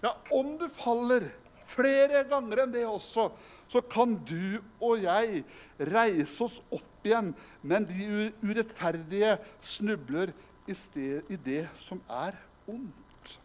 Ja, 0.00 0.14
om 0.32 0.54
du 0.58 0.68
faller 0.72 1.28
flere 1.70 2.24
ganger 2.30 2.64
enn 2.64 2.74
det 2.74 2.86
også, 2.88 3.28
så 3.70 3.80
kan 3.80 4.16
du 4.26 4.58
og 4.82 5.02
jeg 5.04 5.44
reise 5.92 6.44
oss 6.44 6.58
opp 6.74 7.06
igjen. 7.06 7.30
Men 7.62 7.86
de 7.86 8.30
urettferdige 8.42 9.36
snubler 9.62 10.32
i, 10.66 10.74
sted, 10.74 11.22
i 11.30 11.38
det 11.38 11.68
som 11.78 12.02
er 12.10 12.34
ondt. 12.68 13.36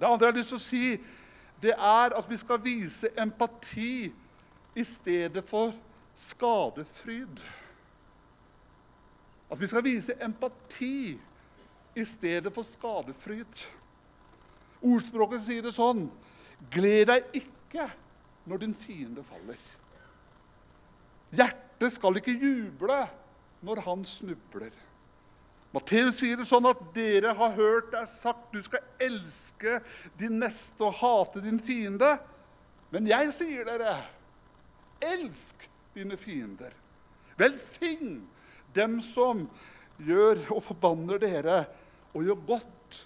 Det 0.00 0.08
andre 0.08 0.26
jeg 0.26 0.32
har 0.32 0.38
lyst 0.38 0.52
til 0.52 0.60
å 0.60 0.64
si, 0.64 0.84
det 1.60 1.72
er 1.76 2.16
at 2.16 2.28
vi 2.28 2.38
skal 2.40 2.60
vise 2.64 3.10
empati 3.20 4.10
i 4.76 4.84
stedet 4.84 5.44
for 5.48 5.74
skadefryd. 6.16 7.42
At 9.50 9.60
vi 9.60 9.68
skal 9.68 9.84
vise 9.84 10.16
empati 10.24 11.18
i 11.96 12.04
stedet 12.04 12.52
for 12.54 12.64
skadefryd. 12.64 13.64
Ordspråket 14.80 15.44
sier 15.44 15.64
det 15.64 15.76
sånn 15.76 16.06
Gled 16.72 17.08
deg 17.08 17.36
ikke 17.40 17.86
når 18.50 18.64
din 18.64 18.74
fiende 18.74 19.22
faller. 19.24 19.58
Hjertet 21.30 21.94
skal 21.94 22.18
ikke 22.18 22.34
juble 22.34 23.00
når 23.62 23.82
han 23.86 24.02
snubler. 24.08 24.74
Matteus 25.70 26.18
sier 26.18 26.40
det 26.40 26.48
sånn 26.50 26.66
at 26.66 26.80
dere 26.96 27.30
har 27.38 27.54
hørt 27.54 27.92
det 27.92 28.00
er 28.00 28.10
sagt 28.10 28.50
du 28.50 28.58
skal 28.66 28.82
elske 28.98 29.78
din 30.18 30.40
neste 30.42 30.82
og 30.88 30.96
hate 30.98 31.44
din 31.44 31.60
fiende. 31.62 32.16
Men 32.90 33.06
jeg 33.06 33.30
sier 33.36 33.68
dere, 33.68 33.94
elsk 34.98 35.68
dine 35.94 36.18
fiender. 36.18 36.74
Velsign 37.38 38.24
dem 38.74 38.98
som 39.04 39.46
gjør 40.02 40.42
og 40.56 40.64
forbanner 40.64 41.22
dere, 41.22 41.62
og 42.10 42.26
gjør 42.26 42.46
godt 42.48 42.98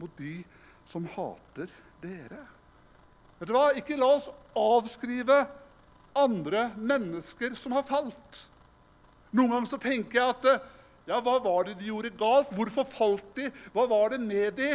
mot 0.00 0.12
de 0.20 0.42
som 0.88 1.08
hater 1.16 1.72
dere. 2.04 2.44
Vet 3.40 3.48
du 3.48 3.56
hva? 3.56 3.70
Ikke 3.78 3.96
la 3.96 4.10
oss 4.18 4.28
avskrive 4.58 5.40
andre 6.18 6.68
mennesker 6.76 7.54
som 7.56 7.72
har 7.72 7.86
falt. 7.88 8.44
Noen 9.32 9.54
ganger 9.54 9.70
så 9.70 9.78
tenker 9.80 10.20
jeg 10.20 10.34
at 10.34 10.48
ja, 11.08 11.18
hva 11.24 11.38
var 11.42 11.66
det 11.66 11.78
de 11.80 11.88
gjorde 11.88 12.12
galt? 12.20 12.50
Hvorfor 12.54 12.84
falt 12.86 13.30
de? 13.38 13.48
Hva 13.74 13.86
var 13.88 14.12
det 14.12 14.20
med 14.22 14.58
de? 14.58 14.74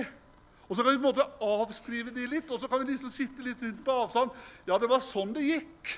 Og 0.66 0.74
så 0.74 0.82
kan 0.82 0.96
vi 0.96 0.98
på 0.98 1.06
en 1.06 1.12
måte 1.12 1.28
avskrive 1.46 2.14
de 2.16 2.26
litt, 2.28 2.50
og 2.50 2.58
så 2.60 2.70
kan 2.72 2.82
vi 2.82 2.90
liksom 2.90 3.14
sitte 3.14 3.46
litt 3.46 3.62
rundt 3.62 3.84
på 3.86 3.98
avstand. 4.02 4.34
Ja, 4.66 4.80
det 4.82 4.90
var 4.90 5.04
sånn 5.06 5.36
det 5.36 5.46
gikk. 5.46 5.94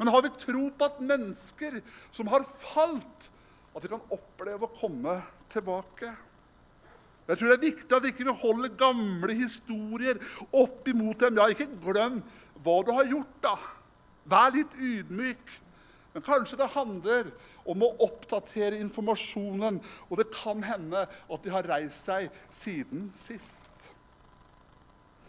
Men 0.00 0.08
har 0.14 0.24
vi 0.24 0.32
tro 0.40 0.64
på 0.72 0.88
at 0.88 1.02
mennesker 1.04 1.82
som 2.16 2.30
har 2.32 2.46
falt, 2.62 3.28
at 3.76 3.84
de 3.84 3.92
kan 3.92 4.16
oppleve 4.16 4.64
å 4.64 4.72
komme 4.80 5.18
tilbake? 5.52 6.14
Jeg 7.30 7.38
tror 7.38 7.50
det 7.52 7.56
er 7.56 7.68
viktig 7.68 7.94
at 7.96 8.04
vi 8.04 8.10
ikke 8.10 8.36
holder 8.42 8.72
gamle 8.78 9.34
historier 9.38 10.18
opp 10.50 10.88
imot 10.90 11.22
dem. 11.22 11.38
Ja, 11.38 11.46
ikke 11.52 11.68
glem 11.84 12.20
hva 12.64 12.80
du 12.84 12.90
har 12.96 13.06
gjort, 13.08 13.36
da. 13.44 13.54
Vær 14.30 14.50
litt 14.56 14.74
ydmyk. 14.74 15.54
Men 16.10 16.26
kanskje 16.26 16.58
det 16.58 16.72
handler 16.74 17.30
om 17.70 17.84
å 17.86 17.92
oppdatere 18.02 18.80
informasjonen, 18.82 19.78
og 20.10 20.18
det 20.18 20.26
kan 20.34 20.62
hende 20.66 21.04
at 21.06 21.44
de 21.44 21.52
har 21.54 21.68
reist 21.70 22.08
seg 22.08 22.26
siden 22.50 23.12
sist. 23.14 23.92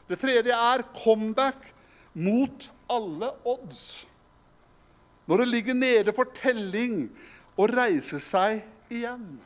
Det 0.09 0.17
tredje 0.19 0.57
er 0.57 0.87
comeback 0.97 1.69
mot 2.17 2.65
alle 2.91 3.29
odds 3.47 3.83
når 5.29 5.37
det 5.37 5.47
ligger 5.47 5.75
nede 5.77 6.11
for 6.15 6.27
telling, 6.35 7.05
å 7.55 7.63
reise 7.69 8.17
seg 8.19 8.65
igjen. 8.91 9.37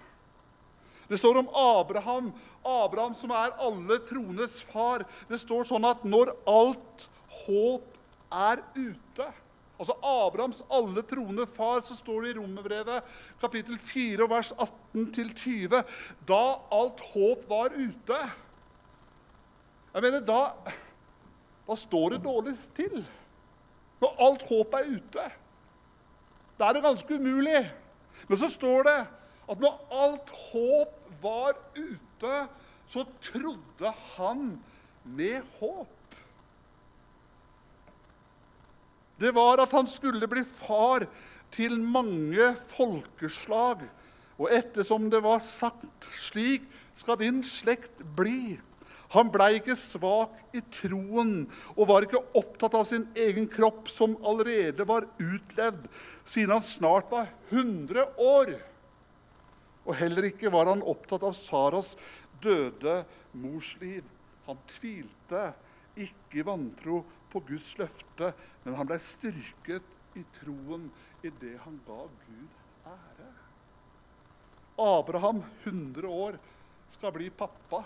Det 1.09 1.19
står 1.21 1.37
om 1.43 1.49
Abraham, 1.53 2.31
Abraham 2.65 3.13
som 3.13 3.33
er 3.35 3.53
alle 3.61 3.99
trones 4.07 4.61
far. 4.71 5.05
Det 5.29 5.39
står 5.41 5.67
sånn 5.69 5.85
at 5.85 6.05
når 6.07 6.33
alt 6.49 7.09
håp 7.45 7.91
er 8.33 8.63
ute 8.75 9.31
Altså 9.75 9.95
Abrahams 10.07 10.61
alle 10.71 11.03
troende 11.03 11.43
far, 11.51 11.81
så 11.83 11.97
står 11.97 12.21
det 12.23 12.29
i 12.31 12.37
Romerbrevet 12.37 13.15
kapittel 13.41 13.75
4 13.75 14.27
vers 14.31 14.53
18-20 14.95 15.81
Da 16.27 16.43
alt 16.71 17.01
håp 17.11 17.43
var 17.49 17.75
ute. 17.75 18.19
Jeg 19.95 20.03
mener, 20.03 20.23
da, 20.23 20.71
da 21.67 21.77
står 21.79 22.15
det 22.15 22.23
dårlig 22.23 22.55
til. 22.75 23.03
Når 23.99 24.15
alt 24.23 24.47
håp 24.47 24.79
er 24.79 24.89
ute. 24.95 25.27
Da 26.55 26.69
er 26.69 26.77
det 26.77 26.83
ganske 26.83 27.19
umulig. 27.19 27.61
Men 28.27 28.39
så 28.39 28.49
står 28.51 28.87
det 28.87 28.97
at 29.49 29.61
når 29.61 29.81
alt 29.93 30.31
håp 30.49 30.95
var 31.21 31.57
ute, 31.77 32.37
så 32.89 33.05
trodde 33.21 33.91
han 34.15 34.55
med 35.03 35.41
håp. 35.59 35.91
Det 39.19 39.31
var 39.35 39.61
at 39.63 39.71
han 39.71 39.87
skulle 39.87 40.27
bli 40.27 40.43
far 40.43 41.05
til 41.55 41.77
mange 41.79 42.51
folkeslag. 42.75 43.85
Og 44.35 44.51
ettersom 44.51 45.07
det 45.11 45.21
var 45.23 45.39
sagt, 45.43 45.87
slik 46.27 46.65
skal 46.99 47.19
din 47.21 47.39
slekt 47.45 48.01
bli. 48.17 48.57
Han 49.15 49.29
blei 49.31 49.55
ikke 49.59 49.77
svak 49.79 50.33
i 50.55 50.59
troen 50.73 51.45
og 51.75 51.87
var 51.87 52.03
ikke 52.03 52.23
opptatt 52.35 52.75
av 52.75 52.87
sin 52.89 53.05
egen 53.15 53.47
kropp, 53.47 53.87
som 53.87 54.17
allerede 54.27 54.87
var 54.87 55.07
utlevd, 55.21 55.85
siden 56.27 56.57
han 56.57 56.65
snart 56.65 57.11
var 57.13 57.29
100 57.53 58.09
år. 58.19 58.55
Og 59.85 59.97
heller 59.99 60.29
ikke 60.31 60.51
var 60.53 60.71
han 60.71 60.83
opptatt 60.85 61.23
av 61.25 61.35
Saras 61.37 61.93
døde 62.41 63.03
mors 63.37 63.75
liv. 63.81 64.05
Han 64.45 64.57
tvilte 64.69 65.51
ikke 65.95 66.41
i 66.41 66.45
vantro 66.45 67.01
på 67.31 67.41
Guds 67.47 67.73
løfte, 67.79 68.31
men 68.63 68.77
han 68.77 68.87
ble 68.89 68.97
styrket 69.01 70.17
i 70.17 70.23
troen 70.39 70.87
i 71.25 71.31
det 71.41 71.55
han 71.63 71.77
ga 71.87 72.01
Gud 72.25 72.59
ære. 72.87 73.29
Abraham, 74.81 75.43
100 75.63 76.07
år, 76.11 76.37
skal 76.91 77.13
bli 77.15 77.29
pappa. 77.33 77.81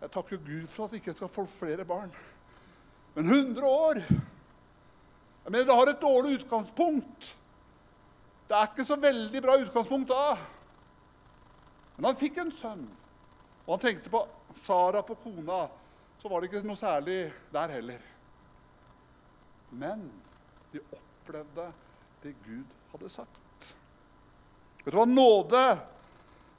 Jeg 0.00 0.12
takker 0.12 0.40
Gud 0.44 0.66
for 0.68 0.86
at 0.86 0.94
jeg 0.94 1.02
ikke 1.02 1.16
skal 1.16 1.32
få 1.32 1.46
flere 1.48 1.84
barn. 1.88 2.12
Men 3.16 3.30
100 3.30 3.66
år 3.66 4.02
jeg 5.46 5.52
mener, 5.52 5.64
Det 5.64 5.74
har 5.74 5.88
et 5.88 6.00
dårlig 6.02 6.38
utgangspunkt. 6.40 7.36
Det 8.48 8.56
er 8.56 8.66
ikke 8.66 8.84
så 8.84 8.96
veldig 8.98 9.42
bra 9.42 9.54
utgangspunkt 9.62 10.08
da. 10.10 10.36
Men 11.96 12.10
han 12.10 12.20
fikk 12.20 12.38
en 12.42 12.52
sønn, 12.52 12.84
og 13.64 13.72
han 13.74 13.82
tenkte 13.86 14.12
på 14.12 14.22
Sara, 14.60 15.02
på 15.02 15.16
kona. 15.20 15.66
Så 16.20 16.28
var 16.28 16.40
det 16.40 16.50
ikke 16.50 16.64
noe 16.66 16.78
særlig 16.78 17.18
der 17.52 17.72
heller. 17.76 18.04
Men 19.76 20.06
de 20.72 20.80
opplevde 20.92 21.66
det 22.22 22.32
Gud 22.44 22.72
hadde 22.92 23.10
sagt. 23.12 23.72
Vet 24.84 24.94
du 24.94 24.98
hva? 25.00 25.06
Nåde 25.08 25.64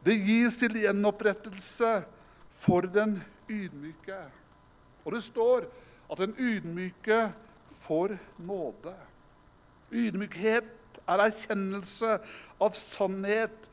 det 0.06 0.17
gis 0.24 0.60
til 0.62 0.77
gjenopprettelse 0.82 1.91
for 2.53 2.88
den 2.91 3.17
ydmyke. 3.50 4.20
Og 5.06 5.15
det 5.15 5.24
står 5.25 5.67
at 6.12 6.22
den 6.22 6.36
ydmyke 6.39 7.27
får 7.84 8.17
nåde. 8.39 8.94
Ydmykhet 9.91 11.00
er 11.08 11.24
erkjennelse 11.24 12.17
av 12.62 12.75
sannhet 12.75 13.66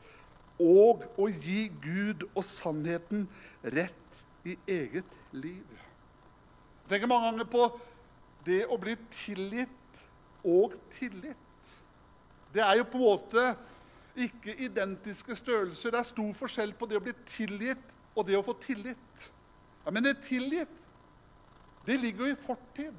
og 0.61 1.03
å 1.19 1.27
gi 1.29 1.67
Gud 1.83 2.27
og 2.33 2.43
sannheten 2.47 3.25
rett 3.63 4.21
i 4.47 4.55
eget 4.69 5.17
liv. 5.35 5.65
Jeg 6.85 6.89
tenker 6.89 7.09
mange 7.09 7.31
ganger 7.31 7.49
på 7.49 7.65
det 8.45 8.61
å 8.69 8.77
bli 8.79 8.93
tilgitt 9.11 10.03
og 10.45 10.75
tillit. 10.93 11.71
Det 12.53 12.61
er 12.63 12.77
jo 12.79 12.85
på 12.87 13.01
en 13.01 13.07
måte 13.07 13.45
ikke 14.15 14.53
identiske 14.63 15.35
størrelser. 15.35 15.91
Det 15.91 15.99
er 15.99 16.07
stor 16.07 16.35
forskjell 16.37 16.75
på 16.77 16.87
det 16.87 16.99
å 16.99 17.03
bli 17.03 17.15
tilgitt 17.27 17.91
og 18.15 18.27
det 18.29 18.37
å 18.37 18.45
få 18.45 18.55
tillit. 18.61 19.25
Ja, 19.83 19.91
Men 19.91 20.03
det 20.03 20.21
tilgitt, 20.23 20.77
det 21.85 21.99
ligger 21.99 22.25
jo 22.25 22.31
i 22.33 22.39
fortid. 22.45 22.95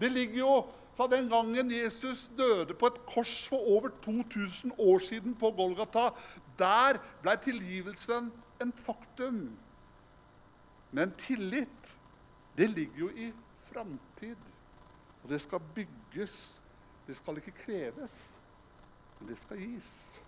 Det 0.00 0.10
ligger 0.10 0.38
jo 0.38 0.54
fra 0.96 1.08
den 1.10 1.28
gangen 1.28 1.70
Jesus 1.70 2.28
døde 2.38 2.74
på 2.78 2.86
et 2.86 3.00
kors 3.06 3.34
for 3.48 3.68
over 3.76 3.90
2000 4.04 4.72
år 4.78 4.98
siden 4.98 5.34
på 5.34 5.50
Golgata. 5.50 6.10
Der 6.58 7.00
ble 7.22 7.36
tilgivelsen 7.42 8.30
en 8.62 8.72
faktum. 8.72 9.48
Men 10.94 11.14
tillit, 11.18 11.94
det 12.56 12.70
ligger 12.70 13.06
jo 13.06 13.08
i 13.10 13.32
framtid. 13.70 14.38
Og 15.24 15.30
det 15.30 15.40
skal 15.40 15.60
bygges. 15.74 16.60
Det 17.06 17.16
skal 17.16 17.36
ikke 17.36 17.52
kreves, 17.66 18.14
men 19.18 19.28
det 19.28 19.36
skal 19.38 19.60
gis. 19.60 20.22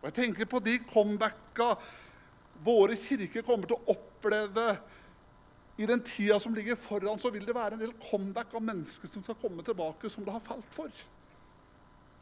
Og 0.00 0.08
Jeg 0.08 0.14
tenker 0.14 0.48
på 0.48 0.62
de 0.64 0.78
comebacka 0.88 1.74
våre 2.64 2.96
kirker 2.96 3.44
kommer 3.44 3.68
til 3.68 3.76
å 3.76 3.92
oppleve 3.92 4.64
i 5.76 5.86
den 5.86 6.02
tida 6.04 6.38
som 6.40 6.54
ligger 6.54 6.76
foran, 6.76 7.18
så 7.18 7.30
vil 7.32 7.46
det 7.46 7.54
være 7.54 7.78
en 7.78 7.84
del 7.84 7.94
comeback 8.10 8.52
av 8.54 8.64
mennesker 8.64 9.08
som 9.08 9.24
skal 9.24 9.38
komme 9.40 9.64
tilbake, 9.64 10.10
som 10.10 10.24
det 10.24 10.34
har 10.34 10.44
falt 10.44 10.74
for. 10.74 10.90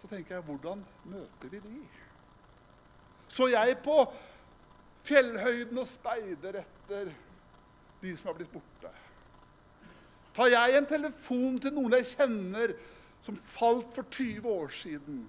Så 0.00 0.08
tenker 0.08 0.36
jeg 0.36 0.46
hvordan 0.46 0.84
møter 1.10 1.50
vi 1.50 1.60
de? 1.64 1.80
Så 3.28 3.50
jeg 3.50 3.78
på 3.84 3.96
fjellhøyden 5.06 5.78
og 5.78 5.88
speider 5.88 6.62
etter 6.62 7.12
de 8.00 8.14
som 8.16 8.30
har 8.30 8.38
blitt 8.38 8.52
borte? 8.54 8.94
Tar 10.34 10.52
jeg 10.52 10.78
en 10.78 10.88
telefon 10.88 11.58
til 11.60 11.74
noen 11.74 11.98
jeg 11.98 12.08
kjenner 12.14 12.74
som 13.26 13.36
falt 13.36 13.90
for 13.96 14.06
20 14.14 14.46
år 14.48 14.74
siden? 14.74 15.24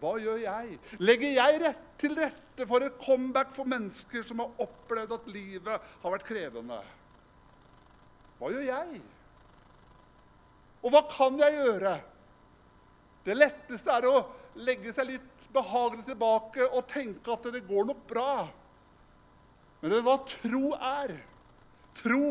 Hva 0.00 0.14
gjør 0.20 0.40
jeg? 0.40 0.78
Legger 1.02 1.34
jeg 1.36 1.60
rett 1.64 1.88
til 2.00 2.16
rette 2.16 2.66
for 2.68 2.84
et 2.84 2.96
comeback 3.00 3.52
for 3.56 3.68
mennesker 3.68 4.24
som 4.26 4.40
har 4.42 4.62
opplevd 4.64 5.16
at 5.16 5.28
livet 5.32 5.90
har 6.02 6.14
vært 6.14 6.28
krevende? 6.28 6.78
Hva 8.40 8.52
gjør 8.54 8.64
jeg? 8.64 9.02
Og 10.80 10.94
hva 10.94 11.02
kan 11.12 11.36
jeg 11.40 11.58
gjøre? 11.58 11.98
Det 13.26 13.36
letteste 13.36 13.92
er 13.92 14.08
å 14.08 14.22
legge 14.64 14.94
seg 14.96 15.10
litt 15.10 15.46
behagelig 15.52 16.06
tilbake 16.08 16.64
og 16.70 16.86
tenke 16.88 17.34
at 17.34 17.48
det 17.52 17.66
går 17.68 17.90
nok 17.90 18.04
bra. 18.08 18.46
Men 19.80 19.92
det 19.92 19.98
er 20.00 20.06
hva 20.06 20.16
tro 20.28 20.62
er. 20.76 21.16
Tro 22.00 22.24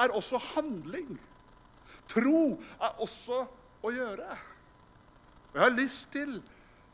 er 0.00 0.16
også 0.16 0.40
handling. 0.52 1.14
Tro 2.10 2.58
er 2.76 3.00
også 3.00 3.44
å 3.84 3.92
gjøre. 3.94 4.36
Og 5.52 5.56
jeg 5.56 5.64
har 5.64 5.76
lyst 5.78 6.10
til 6.12 6.36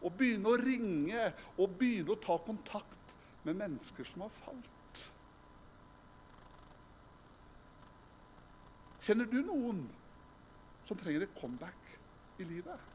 og 0.01 0.15
begynne 0.17 0.49
å 0.49 0.61
ringe 0.61 1.31
og 1.57 1.77
begynne 1.81 2.15
å 2.15 2.21
ta 2.21 2.39
kontakt 2.45 3.15
med 3.45 3.59
mennesker 3.61 4.07
som 4.09 4.25
har 4.25 4.33
falt. 4.43 5.07
Kjenner 9.01 9.29
du 9.29 9.41
noen 9.45 9.85
som 10.89 10.99
trenger 11.01 11.25
et 11.25 11.37
comeback 11.41 11.95
i 12.41 12.47
livet? 12.49 12.89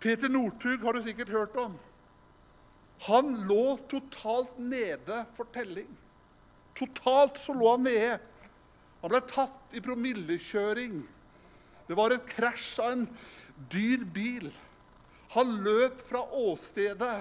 Peter 0.00 0.32
Northug 0.32 0.84
har 0.86 0.96
du 0.96 1.02
sikkert 1.04 1.32
hørt 1.34 1.56
om. 1.60 1.76
Han 3.08 3.34
lå 3.48 3.76
totalt 3.88 4.56
nede 4.60 5.24
for 5.36 5.48
telling. 5.52 5.88
Totalt 6.76 7.40
så 7.40 7.52
lå 7.56 7.74
han 7.74 7.84
nede. 7.84 8.16
Han 9.02 9.12
ble 9.12 9.20
tatt 9.28 9.76
i 9.76 9.82
promillekjøring. 9.84 11.00
Det 11.88 11.96
var 11.98 12.14
et 12.14 12.26
krasj 12.28 12.80
av 12.80 12.92
en 12.94 13.06
dyr 13.72 14.04
bil. 14.14 14.50
Han 15.34 15.60
løp 15.62 16.00
fra 16.08 16.24
åstedet. 16.34 17.18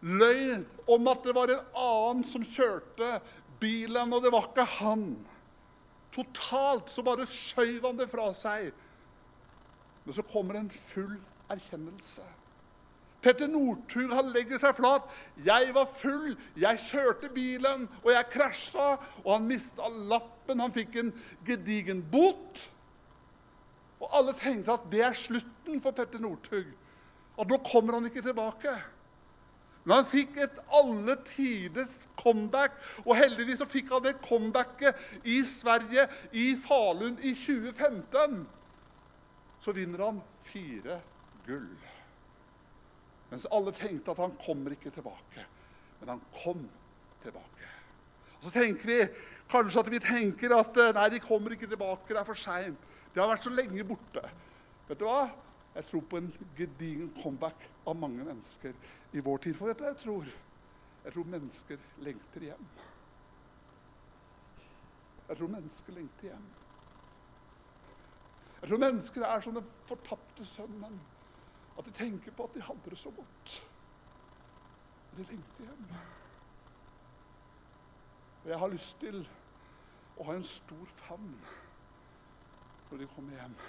Løy 0.00 0.62
om 0.92 1.08
at 1.10 1.24
det 1.24 1.34
var 1.36 1.50
en 1.52 1.66
annen 1.76 2.24
som 2.24 2.44
kjørte 2.44 3.18
bilen, 3.60 4.12
og 4.12 4.24
det 4.24 4.32
var 4.32 4.48
ikke 4.48 4.66
han. 4.78 5.04
Totalt 6.14 6.92
så 6.92 7.04
bare 7.04 7.28
skjøv 7.28 7.84
han 7.84 8.00
det 8.00 8.08
fra 8.08 8.30
seg. 8.36 8.70
Men 10.04 10.16
så 10.16 10.24
kommer 10.24 10.56
en 10.56 10.70
full 10.70 11.18
erkjennelse. 11.52 12.24
Petter 13.24 13.50
Northug 13.50 14.12
legger 14.30 14.60
seg 14.62 14.76
flat. 14.78 15.04
'Jeg 15.42 15.74
var 15.74 15.88
full, 15.90 16.36
jeg 16.56 16.78
kjørte 16.78 17.28
bilen, 17.34 17.88
og 18.04 18.12
jeg 18.12 18.30
krasja.' 18.30 19.00
Og 19.24 19.30
han 19.32 19.48
mista 19.48 19.88
lappen. 19.88 20.60
Han 20.60 20.72
fikk 20.72 20.96
en 20.96 21.12
gedigen 21.44 22.04
bot. 22.12 22.70
Og 24.00 24.08
alle 24.12 24.32
tenkte 24.32 24.72
at 24.72 24.90
det 24.92 25.02
er 25.02 25.16
slutten 25.16 25.80
for 25.82 25.90
Petter 25.90 26.22
Northug 26.22 26.70
at 27.36 27.50
nå 27.50 27.58
kommer 27.64 27.98
han 27.98 28.08
ikke 28.08 28.24
tilbake. 28.24 28.74
Men 29.86 30.00
han 30.00 30.08
fikk 30.10 30.38
et 30.42 30.56
alle 30.74 31.14
tiders 31.28 32.08
comeback, 32.18 32.74
og 33.04 33.14
heldigvis 33.20 33.60
så 33.62 33.68
fikk 33.70 33.92
han 33.94 34.02
det 34.08 34.16
comebacket 34.24 34.98
i 35.22 35.38
Sverige, 35.46 36.08
i 36.34 36.48
Falun, 36.58 37.20
i 37.22 37.34
2015. 37.38 38.40
Så 39.62 39.74
vinner 39.76 40.02
han 40.08 40.18
fire 40.48 40.98
gull. 41.46 41.68
Mens 43.30 43.46
alle 43.54 43.74
tenkte 43.74 44.10
at 44.10 44.24
han 44.24 44.34
kommer 44.42 44.74
ikke 44.74 44.90
tilbake. 44.94 45.46
Men 46.00 46.16
han 46.16 46.26
kom 46.42 46.66
tilbake. 47.22 47.70
Og 48.38 48.48
så 48.48 48.54
tenker 48.58 48.90
vi 48.90 49.00
kanskje 49.50 49.82
at 49.82 49.90
vi 49.94 50.02
tenker 50.02 50.54
at 50.58 50.82
nei, 50.98 51.08
de 51.14 51.22
kommer 51.22 51.54
ikke 51.54 51.70
tilbake, 51.70 52.10
det 52.10 52.20
er 52.20 52.26
for 52.26 52.38
seint. 52.38 52.92
De 53.14 53.22
har 53.22 53.30
vært 53.30 53.46
så 53.46 53.54
lenge 53.54 53.86
borte. 53.86 54.22
Vet 54.90 54.98
du 54.98 55.06
hva? 55.06 55.28
Jeg 55.76 55.84
tror 55.84 56.00
på 56.00 56.16
en 56.16 56.28
gedigen 56.56 57.10
comeback 57.22 57.66
av 57.86 57.96
mange 58.00 58.24
mennesker 58.24 58.72
i 59.12 59.20
vår 59.20 59.42
tid. 59.44 59.56
For 59.58 59.68
vet 59.68 59.82
jeg 59.84 59.96
tror? 60.00 60.28
Jeg 61.04 61.12
tror 61.12 61.26
mennesker 61.28 61.82
lengter 62.00 62.46
hjem. 62.48 62.68
Jeg 65.28 65.36
tror 65.36 65.50
mennesker 65.52 65.92
lengter 65.92 66.30
hjem. 66.30 66.46
Jeg 68.62 68.70
tror 68.70 68.80
mennesker 68.86 69.26
er 69.28 69.44
som 69.44 69.54
den 69.54 69.68
fortapte 69.86 70.44
sønnen. 70.48 71.00
At 71.78 71.84
de 71.84 71.92
tenker 71.92 72.32
på 72.32 72.48
at 72.48 72.54
de 72.54 72.62
hadde 72.64 72.90
det 72.90 72.98
så 72.98 73.12
godt. 73.12 73.56
De 75.16 75.28
lengter 75.28 75.68
hjem. 75.68 75.84
Og 78.44 78.50
jeg 78.50 78.58
har 78.58 78.72
lyst 78.72 78.96
til 79.00 79.20
å 80.16 80.24
ha 80.24 80.38
en 80.38 80.48
stor 80.48 80.96
favn 81.02 81.34
når 82.88 83.02
de 83.02 83.08
kommer 83.12 83.36
hjem. 83.36 83.60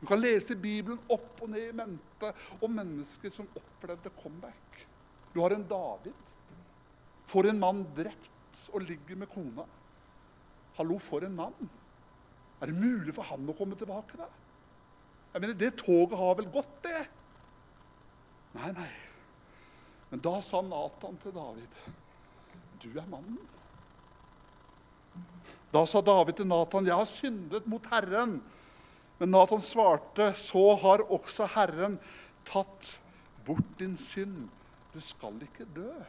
Du 0.00 0.06
kan 0.06 0.20
lese 0.20 0.54
Bibelen 0.56 1.00
opp 1.10 1.42
og 1.42 1.50
ned 1.50 1.72
i 1.72 1.76
mente 1.76 2.30
om 2.62 2.74
mennesker 2.74 3.32
som 3.34 3.48
opplevde 3.58 4.12
comeback. 4.22 4.84
Du 5.34 5.40
har 5.42 5.54
en 5.54 5.66
David. 5.68 6.14
Får 7.28 7.50
en 7.50 7.60
mann 7.60 7.82
drept 7.96 8.62
og 8.72 8.86
ligger 8.86 9.18
med 9.18 9.30
kona. 9.32 9.66
Hallo, 10.78 10.98
for 11.02 11.26
en 11.26 11.34
mann. 11.34 11.70
Er 12.60 12.70
det 12.70 12.78
mulig 12.78 13.14
for 13.14 13.26
han 13.26 13.48
å 13.50 13.56
komme 13.58 13.76
tilbake, 13.78 14.18
da? 14.18 14.28
Jeg 15.34 15.42
mener, 15.42 15.54
Det 15.54 15.76
toget 15.82 16.18
har 16.18 16.34
vel 16.38 16.50
gått, 16.50 16.82
det? 16.82 17.02
Nei, 18.54 18.70
nei. 18.72 18.90
Men 20.10 20.22
da 20.24 20.38
sa 20.40 20.62
Nathan 20.64 21.18
til 21.20 21.32
David, 21.32 21.68
'Du 22.80 22.98
er 22.98 23.06
mannen'. 23.06 23.46
Da 25.72 25.84
sa 25.84 26.00
David 26.00 26.34
til 26.34 26.46
Nathan, 26.46 26.86
'Jeg 26.86 26.94
har 26.94 27.04
syndet 27.04 27.66
mot 27.66 27.82
Herren'. 27.82 28.40
Men 29.18 29.30
Nathan 29.30 29.60
svarte, 29.60 30.32
'Så 30.32 30.76
har 30.82 31.10
også 31.10 31.46
Herren 31.46 31.98
tatt 32.44 33.00
bort 33.46 33.78
din 33.78 33.96
synd. 33.96 34.48
Du 34.94 35.00
skal 35.00 35.42
ikke 35.42 35.66
dø.' 35.74 36.04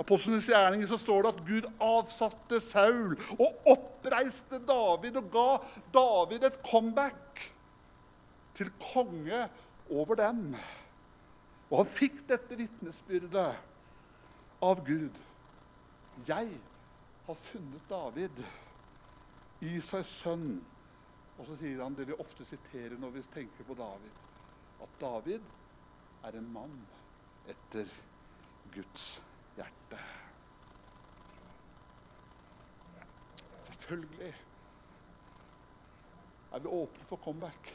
Apostlenes 0.00 0.46
gjerninger 0.48 0.86
så 0.88 0.96
står 0.96 1.22
det 1.22 1.28
at 1.28 1.40
Gud 1.46 1.66
avsatte 1.84 2.60
Saul 2.60 3.18
og 3.36 3.66
oppreiste 3.68 4.60
David 4.64 5.16
og 5.20 5.26
ga 5.32 5.48
David 5.92 6.46
et 6.48 6.56
comeback 6.64 7.52
til 8.56 8.70
konge 8.92 9.48
over 9.90 10.14
dem. 10.14 10.56
Og 11.70 11.82
han 11.82 11.92
fikk 11.92 12.22
dette 12.30 12.56
vitnesbyrdet 12.56 13.58
av 14.62 14.80
Gud. 14.86 15.20
Jeg 16.28 16.48
har 17.26 17.34
funnet 17.34 17.92
David, 17.92 18.42
Isais 19.60 20.16
sønn. 20.22 20.62
Og 21.40 21.46
så 21.48 21.56
sier 21.56 21.80
han 21.80 21.94
det 21.96 22.04
vi 22.10 22.16
ofte 22.20 22.44
siterer 22.44 22.98
når 23.00 23.14
vi 23.14 23.22
tenker 23.32 23.64
på 23.64 23.74
David, 23.78 24.16
at 24.84 24.96
David 25.00 25.44
er 26.28 26.36
en 26.36 26.48
mann 26.52 26.74
etter 27.48 27.88
Guds 28.74 29.06
hjerte. 29.56 30.00
Selvfølgelig 33.70 34.34
er 36.52 36.60
vi 36.60 36.74
åpne 36.76 37.06
for 37.08 37.22
comeback. 37.24 37.70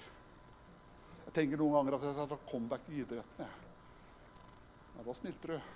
Jeg 1.25 1.33
tenker 1.33 1.57
noen 1.57 1.73
ganger 1.79 1.97
at 1.97 2.05
jeg 2.05 2.15
skal 2.19 2.29
ta 2.29 2.37
comeback 2.51 2.85
i 2.91 2.99
idretten. 3.01 3.55
Ja, 4.95 5.05
da 5.07 5.15
smilte 5.17 5.55
du. 5.55 5.71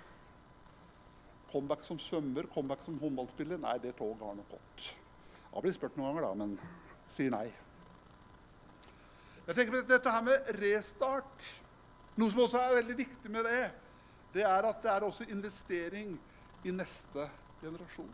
Comeback 1.50 1.82
som 1.84 1.98
svømmer, 1.98 2.46
comeback 2.54 2.84
som 2.86 3.00
håndballspiller. 3.02 3.58
Nei, 3.58 3.74
det 3.82 3.96
toget 3.98 4.22
har 4.22 4.38
nok 4.38 4.54
gått. 4.54 4.86
Jeg 4.92 5.56
har 5.56 5.66
blitt 5.66 5.76
spurt 5.80 5.98
noen 5.98 6.12
ganger, 6.12 6.28
da, 6.28 6.32
men 6.38 7.10
sier 7.16 7.34
nei. 7.34 7.48
Jeg 9.50 9.56
tenker 9.56 9.80
på 9.80 9.86
Dette 9.90 10.10
her 10.14 10.22
med 10.22 10.50
restart 10.60 11.46
Noe 12.14 12.30
som 12.30 12.44
også 12.44 12.60
er 12.60 12.76
veldig 12.76 12.94
viktig 13.00 13.30
med 13.32 13.46
det, 13.48 13.64
det 14.34 14.44
er 14.46 14.66
at 14.68 14.78
det 14.82 14.90
er 14.92 15.06
også 15.06 15.24
investering 15.30 16.12
i 16.62 16.70
neste 16.74 17.24
generasjon. 17.62 18.10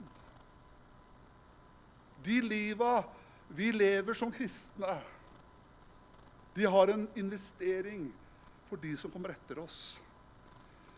De 2.24 2.36
liva 2.40 3.02
vi 3.56 3.68
lever 3.74 4.16
som 4.16 4.32
kristne, 4.32 4.96
de 6.56 6.68
har 6.72 6.92
en 6.92 7.06
investering 7.18 8.06
for 8.70 8.80
de 8.80 8.94
som 8.96 9.12
kommer 9.12 9.34
etter 9.34 9.60
oss. 9.60 9.98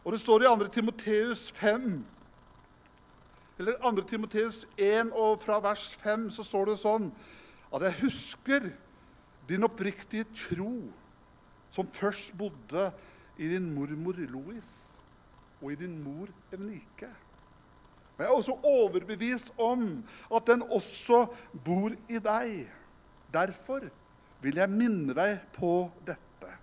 Og 0.05 0.13
det 0.15 0.21
står 0.23 0.45
i 0.45 0.51
2. 0.51 0.69
Timoteus 0.75 1.49
5 1.57 2.05
eller 3.59 3.81
2. 3.83 4.07
Timoteus 4.11 4.67
1 4.77 5.11
og 5.13 5.41
fra 5.43 5.59
vers 5.65 5.89
5 6.03 6.31
så 6.37 6.47
står 6.47 6.71
det 6.71 6.83
sånn 6.85 7.11
at 7.75 7.89
jeg 7.89 8.05
husker 8.05 8.71
din 9.49 9.65
oppriktige 9.65 10.27
tro 10.37 10.73
som 11.73 11.89
først 11.93 12.35
bodde 12.39 12.91
i 13.39 13.49
din 13.49 13.71
mormor 13.75 14.19
Louis 14.29 14.71
og 15.63 15.73
i 15.73 15.79
din 15.79 15.97
mor 16.03 16.29
Evnike. 16.53 17.11
Men 18.17 18.27
jeg 18.27 18.33
er 18.33 18.37
også 18.37 18.59
overbevist 18.67 19.53
om 19.59 20.05
at 20.35 20.47
den 20.47 20.63
også 20.63 21.27
bor 21.65 21.95
i 22.09 22.19
deg. 22.19 22.67
Derfor 23.33 23.87
vil 24.43 24.59
jeg 24.59 24.71
minne 24.71 25.15
deg 25.15 25.39
på 25.55 25.91
dette. 26.07 26.55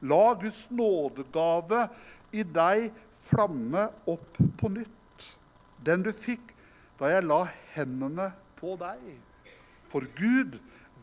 La 0.00 0.32
Guds 0.40 0.66
nådegave 0.70 1.86
i 2.32 2.44
deg 2.44 2.90
flamme 3.24 3.88
opp 4.08 4.38
på 4.60 4.70
nytt 4.72 5.26
den 5.84 6.04
du 6.04 6.12
fikk 6.12 6.52
da 7.00 7.08
jeg 7.14 7.24
la 7.24 7.46
hendene 7.74 8.28
på 8.60 8.74
deg. 8.80 9.00
For 9.88 10.04
Gud 10.16 10.58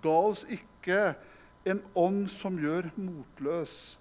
ga 0.08 0.18
oss 0.32 0.46
ikke 0.48 1.02
en 1.68 1.84
ånd 2.00 2.28
som 2.32 2.58
gjør 2.62 2.90
motløs. 2.96 3.98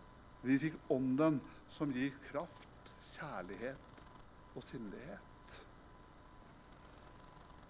Vi 0.46 0.58
fikk 0.62 0.76
ånden 0.94 1.40
som 1.72 1.90
gir 1.90 2.14
kraft, 2.28 2.92
kjærlighet 3.16 4.02
og 4.54 4.62
sindighet. 4.64 5.56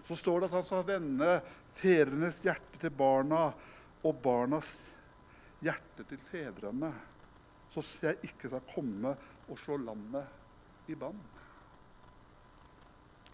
Så 0.07 0.19
står 0.21 0.43
det 0.43 0.51
at 0.51 0.59
han 0.61 0.67
skal 0.69 0.85
vende 0.87 1.31
fedrenes 1.75 2.43
hjerte 2.45 2.79
til 2.83 2.93
barna 2.95 3.49
og 4.07 4.21
barnas 4.23 4.77
hjerte 5.65 6.05
til 6.07 6.21
fedrene, 6.29 6.93
så 7.73 7.83
jeg 8.05 8.21
ikke 8.29 8.49
skal 8.53 8.69
komme 8.71 9.17
og 9.49 9.59
slå 9.59 9.81
landet 9.83 10.93
i 10.93 10.95
bann. 10.99 11.19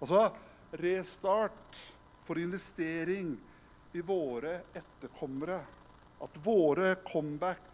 Altså 0.02 0.30
restart 0.80 1.78
for 2.24 2.40
investering 2.40 3.36
i 3.92 4.00
våre 4.00 4.54
etterkommere. 4.72 5.60
At 6.22 6.36
våre 6.44 6.94
comeback 7.04 7.68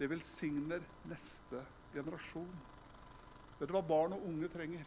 det 0.00 0.08
velsigner 0.08 0.84
neste 1.10 1.60
generasjon. 1.92 2.54
Vet 3.58 3.68
du 3.68 3.74
hva 3.76 3.82
barn 3.84 4.14
og 4.16 4.24
unge 4.30 4.48
trenger? 4.48 4.86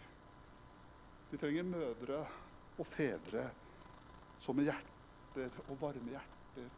De 1.30 1.38
trenger 1.38 1.68
mødre 1.70 2.24
og 2.74 2.88
fedre 2.90 3.46
som 4.42 4.58
med 4.58 4.72
hjerter 4.72 5.54
og 5.68 5.78
varme 5.82 6.16
hjerter 6.16 6.72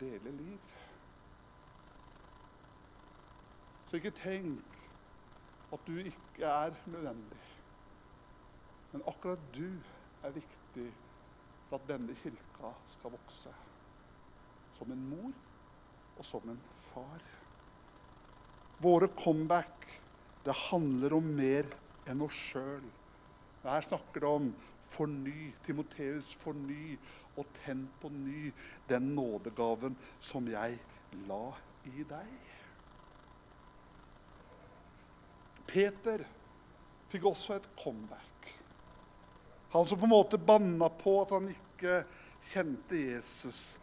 deler 0.00 0.36
liv. 0.36 0.76
Så 3.88 3.98
ikke 3.98 4.14
tenk 4.20 4.76
at 5.74 5.88
du 5.88 5.96
ikke 5.98 6.46
er 6.46 6.76
nødvendig. 6.90 7.40
Men 8.92 9.08
akkurat 9.08 9.42
du 9.54 9.80
er 10.22 10.36
viktig 10.36 10.90
for 11.70 11.78
at 11.78 11.86
denne 11.92 12.16
kirka 12.18 12.72
skal 12.96 13.14
vokse. 13.14 13.52
Som 14.74 14.90
en 14.90 15.04
mor 15.12 16.18
og 16.18 16.26
som 16.26 16.48
en 16.50 16.58
far. 16.90 17.22
Våre 18.82 19.08
comeback, 19.14 19.86
det 20.44 20.56
handler 20.66 21.14
om 21.14 21.30
mer 21.36 21.68
enn 22.10 22.24
oss 22.24 22.36
sjøl. 22.50 22.84
Her 23.62 23.86
snakker 23.86 24.24
det 24.24 24.30
om 24.40 24.48
forny. 24.90 25.52
Timoteus, 25.66 26.32
forny 26.42 26.96
og 27.38 27.46
tenn 27.60 27.84
på 28.00 28.10
ny 28.12 28.48
den 28.90 29.12
nådegaven 29.14 29.94
som 30.18 30.48
jeg 30.50 30.80
la 31.28 31.44
i 31.92 32.06
deg. 32.08 32.32
Peter 35.70 36.24
fikk 37.12 37.30
også 37.30 37.60
et 37.60 37.70
comeback. 37.78 38.29
Han 39.70 39.86
som 39.86 39.98
på 39.98 40.08
en 40.08 40.14
måte 40.14 40.38
banna 40.38 40.88
på 40.88 41.14
at 41.22 41.34
han 41.36 41.48
ikke 41.52 42.02
kjente 42.50 42.98
Jesus. 42.98 43.78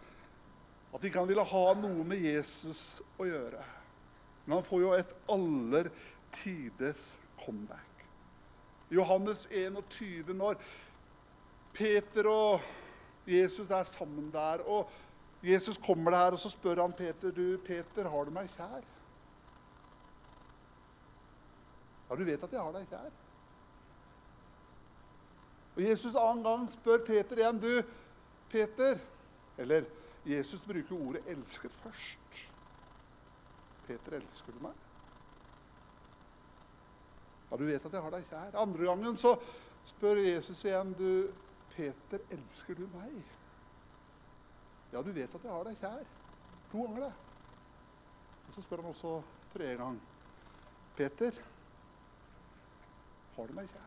At 0.93 1.04
ikke 1.04 1.21
han 1.21 1.30
ville 1.30 1.45
ha 1.47 1.65
noe 1.80 2.04
med 2.08 2.23
Jesus 2.23 3.00
å 3.19 3.28
gjøre. 3.28 3.63
Men 4.45 4.58
han 4.58 4.67
får 4.67 4.84
jo 4.84 4.95
et 4.95 5.13
aller 5.32 5.91
tides 6.36 7.13
comeback. 7.39 7.84
Johannes 8.91 9.45
21, 9.52 10.34
når 10.36 10.60
Peter 11.76 12.30
og 12.32 12.67
Jesus 13.28 13.71
er 13.76 13.88
sammen 13.88 14.30
der, 14.32 14.63
og 14.63 14.88
Jesus 15.43 15.78
kommer 15.78 16.12
der, 16.15 16.36
og 16.36 16.39
så 16.39 16.50
spør 16.50 16.82
han 16.82 16.95
Peter, 16.95 17.32
du, 17.32 17.58
Peter, 17.65 18.08
har 18.10 18.26
du 18.26 18.32
meg 18.34 18.47
kjær? 18.56 18.84
Ja, 22.08 22.15
du 22.15 22.23
vet 22.23 22.43
at 22.43 22.56
jeg 22.56 22.63
har 22.63 22.76
deg 22.76 22.88
kjær. 22.91 23.12
Og 25.78 25.84
Jesus 25.86 26.18
annen 26.18 26.42
gang 26.44 26.66
spør 26.74 27.04
Peter 27.06 27.38
igjen. 27.38 27.62
Du, 27.62 27.72
Peter 28.50 28.98
Eller 29.58 29.86
Jesus 30.26 30.62
bruker 30.62 30.96
ordet 30.96 31.22
'elsker' 31.26 31.70
først. 31.70 32.50
Peter, 33.88 34.18
elsker 34.18 34.52
du 34.52 34.60
meg? 34.60 34.74
Ja, 37.52 37.58
du 37.58 37.63
vet 37.66 37.86
at 37.86 37.94
jeg 37.94 38.02
har 38.04 38.12
deg 38.12 38.26
kjær. 38.30 38.58
Andre 38.60 38.90
gangen 38.90 39.16
så 39.16 39.38
spør 39.88 40.20
Jesus 40.20 40.66
igjen. 40.66 40.92
Du, 41.00 41.32
Peter, 41.76 42.20
elsker 42.36 42.76
du 42.76 42.84
meg? 42.98 43.16
Ja, 44.92 45.02
du 45.02 45.12
vet 45.16 45.36
at 45.36 45.44
jeg 45.44 45.54
har 45.54 45.63
deg 45.63 45.80
kjær. 45.80 46.06
To 46.72 46.84
ganger, 46.84 47.08
det. 47.08 47.13
Og 48.48 48.54
så 48.56 48.62
spør 48.62 48.84
han 48.84 48.92
også 48.92 49.22
tredje 49.54 49.78
gang. 49.80 50.02
Peter, 50.98 51.44
Har 53.38 53.46
du 53.48 53.54
meg 53.54 53.68
kjær? 53.70 53.87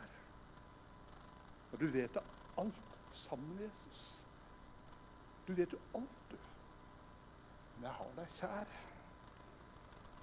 Og 1.73 1.81
du 1.81 1.87
vet 1.91 2.15
det 2.15 2.23
alt 2.59 2.97
sammen 3.17 3.59
Jesus. 3.63 4.25
Du 5.47 5.53
vet 5.55 5.73
jo 5.73 5.79
alt, 5.95 6.31
du. 6.31 6.37
Men 7.77 7.89
jeg 7.89 7.97
har 7.99 8.15
deg 8.17 8.39
kjær. 8.39 8.79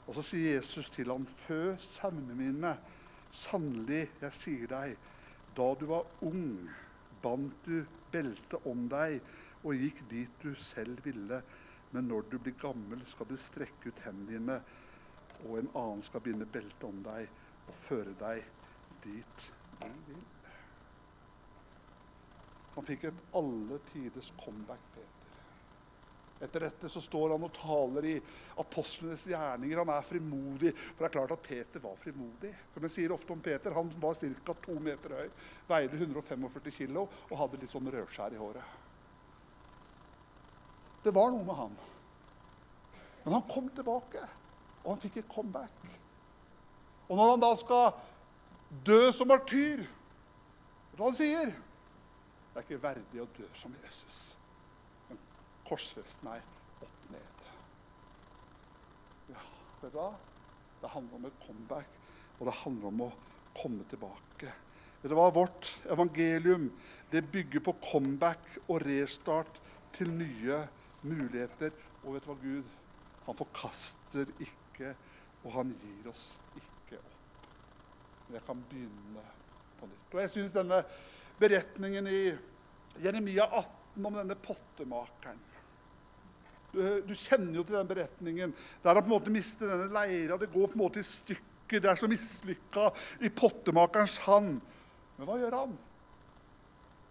Og 0.07 0.15
så 0.15 0.23
sier 0.23 0.53
Jesus 0.55 0.89
til 0.93 1.11
ham, 1.11 1.25
fø 1.27 1.75
sauene 1.83 2.35
mine. 2.37 2.77
Sannelig, 3.31 4.05
jeg 4.21 4.35
sier 4.35 4.71
deg, 4.71 4.93
da 5.57 5.67
du 5.75 5.87
var 5.89 6.07
ung, 6.23 6.69
bandt 7.21 7.65
du 7.67 7.81
beltet 8.11 8.67
om 8.69 8.85
deg 8.91 9.17
og 9.65 9.75
gikk 9.75 10.03
dit 10.09 10.43
du 10.43 10.53
selv 10.55 11.03
ville. 11.05 11.41
Men 11.91 12.07
når 12.07 12.29
du 12.31 12.37
blir 12.39 12.55
gammel, 12.61 13.03
skal 13.09 13.27
du 13.29 13.35
strekke 13.39 13.91
ut 13.91 14.01
hendene 14.05 14.37
dine, 14.37 14.57
og 15.45 15.59
en 15.59 15.69
annen 15.73 16.05
skal 16.05 16.23
binde 16.23 16.47
beltet 16.49 16.87
om 16.87 17.03
deg 17.05 17.27
og 17.67 17.75
føre 17.75 18.15
deg 18.21 18.47
dit 19.03 19.51
du 19.81 19.91
vil. 20.07 20.25
Han 22.77 22.85
fikk 22.85 23.07
et 23.09 23.21
alle 23.37 23.79
tiders 23.91 24.29
comeback, 24.37 24.81
Peter. 24.93 25.17
Etter 26.45 26.67
dette 26.67 26.89
så 26.93 27.01
står 27.01 27.31
han 27.33 27.45
og 27.47 27.53
taler 27.55 28.05
i 28.05 28.15
apostlenes 28.61 29.23
gjerninger. 29.25 29.79
Han 29.81 29.89
er 29.89 30.05
frimodig. 30.05 30.73
For 30.77 31.01
det 31.01 31.07
er 31.07 31.15
klart 31.15 31.33
at 31.33 31.45
Peter 31.47 31.81
var 31.81 31.97
frimodig. 31.97 32.51
Som 32.75 32.85
jeg 32.85 32.93
sier 32.93 33.15
ofte 33.15 33.33
om 33.33 33.41
Peter, 33.41 33.73
Han 33.73 33.89
var 33.97 34.13
ca. 34.21 34.53
to 34.53 34.77
meter 34.79 35.15
høy, 35.17 35.29
veide 35.67 35.97
145 35.97 36.71
kg 36.77 36.97
og 37.07 37.37
hadde 37.41 37.61
litt 37.63 37.73
sånn 37.73 37.89
rødskjær 37.89 38.37
i 38.37 38.41
håret. 38.41 38.77
Det 41.03 41.13
var 41.15 41.31
noe 41.33 41.45
med 41.47 41.55
han. 41.55 41.77
Men 43.23 43.39
han 43.39 43.49
kom 43.49 43.69
tilbake, 43.73 44.21
og 44.83 44.91
han 44.93 45.01
fikk 45.01 45.17
et 45.17 45.29
comeback. 45.31 45.87
Og 47.07 47.17
når 47.17 47.31
han 47.31 47.41
da 47.41 47.55
skal 47.57 47.93
dø 48.85 49.07
som 49.15 49.27
martyr, 49.31 49.81
vet 49.81 50.93
du 50.93 51.01
hva 51.01 51.09
han 51.09 51.17
sier? 51.17 51.55
Det 52.57 52.63
er 52.63 52.71
ikke 52.71 52.81
verdig 52.87 53.19
å 53.21 53.27
dø 53.37 53.47
som 53.53 53.73
Jesus 53.83 54.15
Men 55.05 55.17
korsfest 55.67 56.23
meg 56.25 56.41
opp 56.81 57.01
ned. 57.13 57.41
Ja, 59.29 59.43
vet 59.83 59.91
du 59.93 59.97
hva? 59.99 60.07
Det 60.81 60.89
handler 60.89 61.19
om 61.19 61.27
et 61.29 61.35
comeback, 61.43 61.91
og 62.39 62.47
det 62.49 62.55
handler 62.63 62.87
om 62.89 63.03
å 63.05 63.09
komme 63.59 63.85
tilbake. 63.91 64.49
Vet 65.03 65.13
du 65.13 65.13
hva? 65.19 65.27
Vårt 65.35 65.69
evangelium 65.85 66.71
det 67.11 67.21
bygger 67.29 67.61
på 67.67 67.75
comeback 67.91 68.49
og 68.63 68.81
restart 68.87 69.59
til 69.93 70.09
nye 70.17 70.57
muligheter. 71.05 71.75
Og 72.07 72.15
vet 72.15 72.25
du 72.25 72.31
hva, 72.31 72.39
Gud? 72.41 72.71
Han 73.27 73.37
forkaster 73.37 74.33
ikke, 74.41 74.95
og 75.43 75.53
han 75.59 75.75
gir 75.83 76.09
oss 76.09 76.31
ikke 76.55 76.97
opp. 77.03 77.45
Men 78.25 78.39
jeg 78.39 78.47
kan 78.49 78.65
begynne 78.73 79.27
på 79.77 79.91
nytt. 79.93 80.09
Og 80.17 80.23
jeg 80.23 80.33
synes 80.39 80.57
denne 80.57 80.81
beretningen 81.39 82.07
i 82.09 82.21
Jeremia 83.03 83.45
18 83.45 84.05
om 84.07 84.17
denne 84.17 84.37
pottemakeren 84.41 85.39
du, 86.71 87.01
du, 87.07 87.13
kjenner 87.15 87.57
jo 87.57 87.65
til 87.65 87.77
den 87.77 87.89
beretningen 87.89 88.53
der 88.83 88.97
han 88.97 89.03
på 89.03 89.09
en 89.09 89.15
måte 89.15 89.33
mister 89.33 89.71
denne 89.71 89.87
leira. 89.93 90.37
Det 90.37 90.51
går 90.51 90.71
på 90.71 90.77
en 90.77 90.83
måte 90.83 91.01
i 91.01 91.07
stykker. 91.07 91.81
Det 91.81 91.89
er 91.91 91.99
så 91.99 92.09
mislykka 92.11 92.89
i 93.25 93.31
pottemakerens 93.33 94.19
hand. 94.27 94.59
Men 95.17 95.27
hva 95.27 95.37
gjør 95.41 95.57
han? 95.57 95.77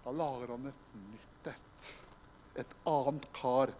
Da 0.04 0.14
lager 0.14 0.54
han 0.54 0.68
et 0.70 0.84
nytt 1.00 1.50
et. 1.52 1.88
Et 2.62 2.76
annet 2.88 3.26
kar, 3.36 3.72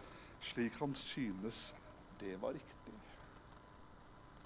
slik 0.51 0.75
han 0.81 0.93
synes 0.97 1.71
det 2.19 2.35
var 2.41 2.53
riktig. 2.57 2.97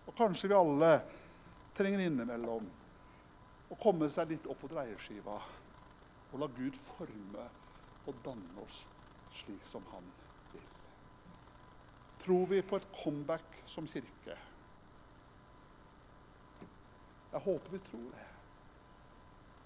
Og 0.08 0.16
kanskje 0.18 0.52
vi 0.52 0.60
alle 0.60 0.92
trenger 1.76 2.06
innimellom 2.06 2.70
å 3.72 3.80
komme 3.80 4.12
seg 4.12 4.32
litt 4.36 4.48
opp 4.52 4.60
på 4.62 4.70
dreieskiva 4.72 5.40
og 6.32 6.40
la 6.40 6.48
Gud 6.56 6.78
forme 6.78 7.48
og 8.08 8.24
danne 8.26 8.64
oss 8.64 8.86
slik 9.42 9.66
som 9.68 9.84
han 9.92 10.08
vil. 10.52 10.68
tror 12.24 12.46
vi 12.46 12.62
på 12.62 12.78
et 12.78 12.88
comeback 13.04 13.62
som 13.66 13.88
kirke. 13.88 14.38
Jeg 17.32 17.40
håper 17.40 17.72
vi 17.72 17.80
tror 17.88 18.10
det. 18.12 18.28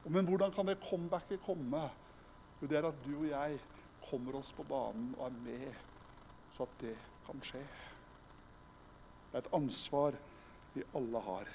Men 0.06 0.25
hvordan 0.25 0.51
kan 0.54 0.67
det 0.67 0.78
comebacket 0.89 1.41
komme? 1.41 1.89
Jo, 2.62 2.67
det 2.67 2.78
er 2.78 2.88
at 2.88 3.01
du 3.06 3.17
og 3.17 3.28
jeg 3.28 3.60
kommer 4.10 4.38
oss 4.38 4.51
på 4.54 4.63
banen 4.63 5.15
og 5.17 5.25
er 5.25 5.39
med, 5.43 5.73
så 6.54 6.63
at 6.63 6.75
det 6.82 6.95
kan 7.25 7.41
skje. 7.43 7.63
Det 9.32 9.41
er 9.41 9.43
et 9.43 9.54
ansvar 9.58 10.15
vi 10.75 10.84
alle 10.95 11.21
har. 11.25 11.49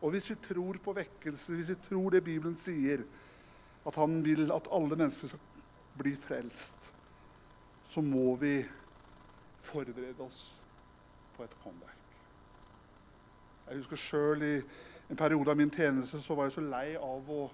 Og 0.00 0.10
hvis 0.10 0.30
vi 0.30 0.36
tror 0.44 0.78
på 0.84 0.92
vekkelse, 0.96 1.54
hvis 1.54 1.72
vi 1.72 1.78
tror 1.88 2.10
det 2.10 2.24
Bibelen 2.24 2.56
sier, 2.56 3.02
at 3.90 3.98
han 3.98 4.20
vil 4.24 4.50
at 4.54 4.68
alle 4.72 4.96
mennesker 4.96 5.32
skal 5.32 5.98
bli 5.98 6.14
frelst, 6.18 6.92
så 7.90 8.02
må 8.04 8.36
vi 8.38 8.60
forberede 9.66 10.22
oss 10.22 10.44
på 11.36 11.44
et 11.44 11.56
comeback. 11.64 11.96
Jeg 13.66 13.82
husker 13.82 14.00
sjøl 14.00 14.46
i 14.46 14.54
en 15.10 15.18
periode 15.18 15.50
av 15.50 15.58
min 15.58 15.72
tjeneste 15.74 16.20
så 16.22 16.36
var 16.38 16.46
jeg 16.46 16.56
så 16.58 16.62
lei 16.62 16.86
av 16.94 17.30
å 17.34 17.44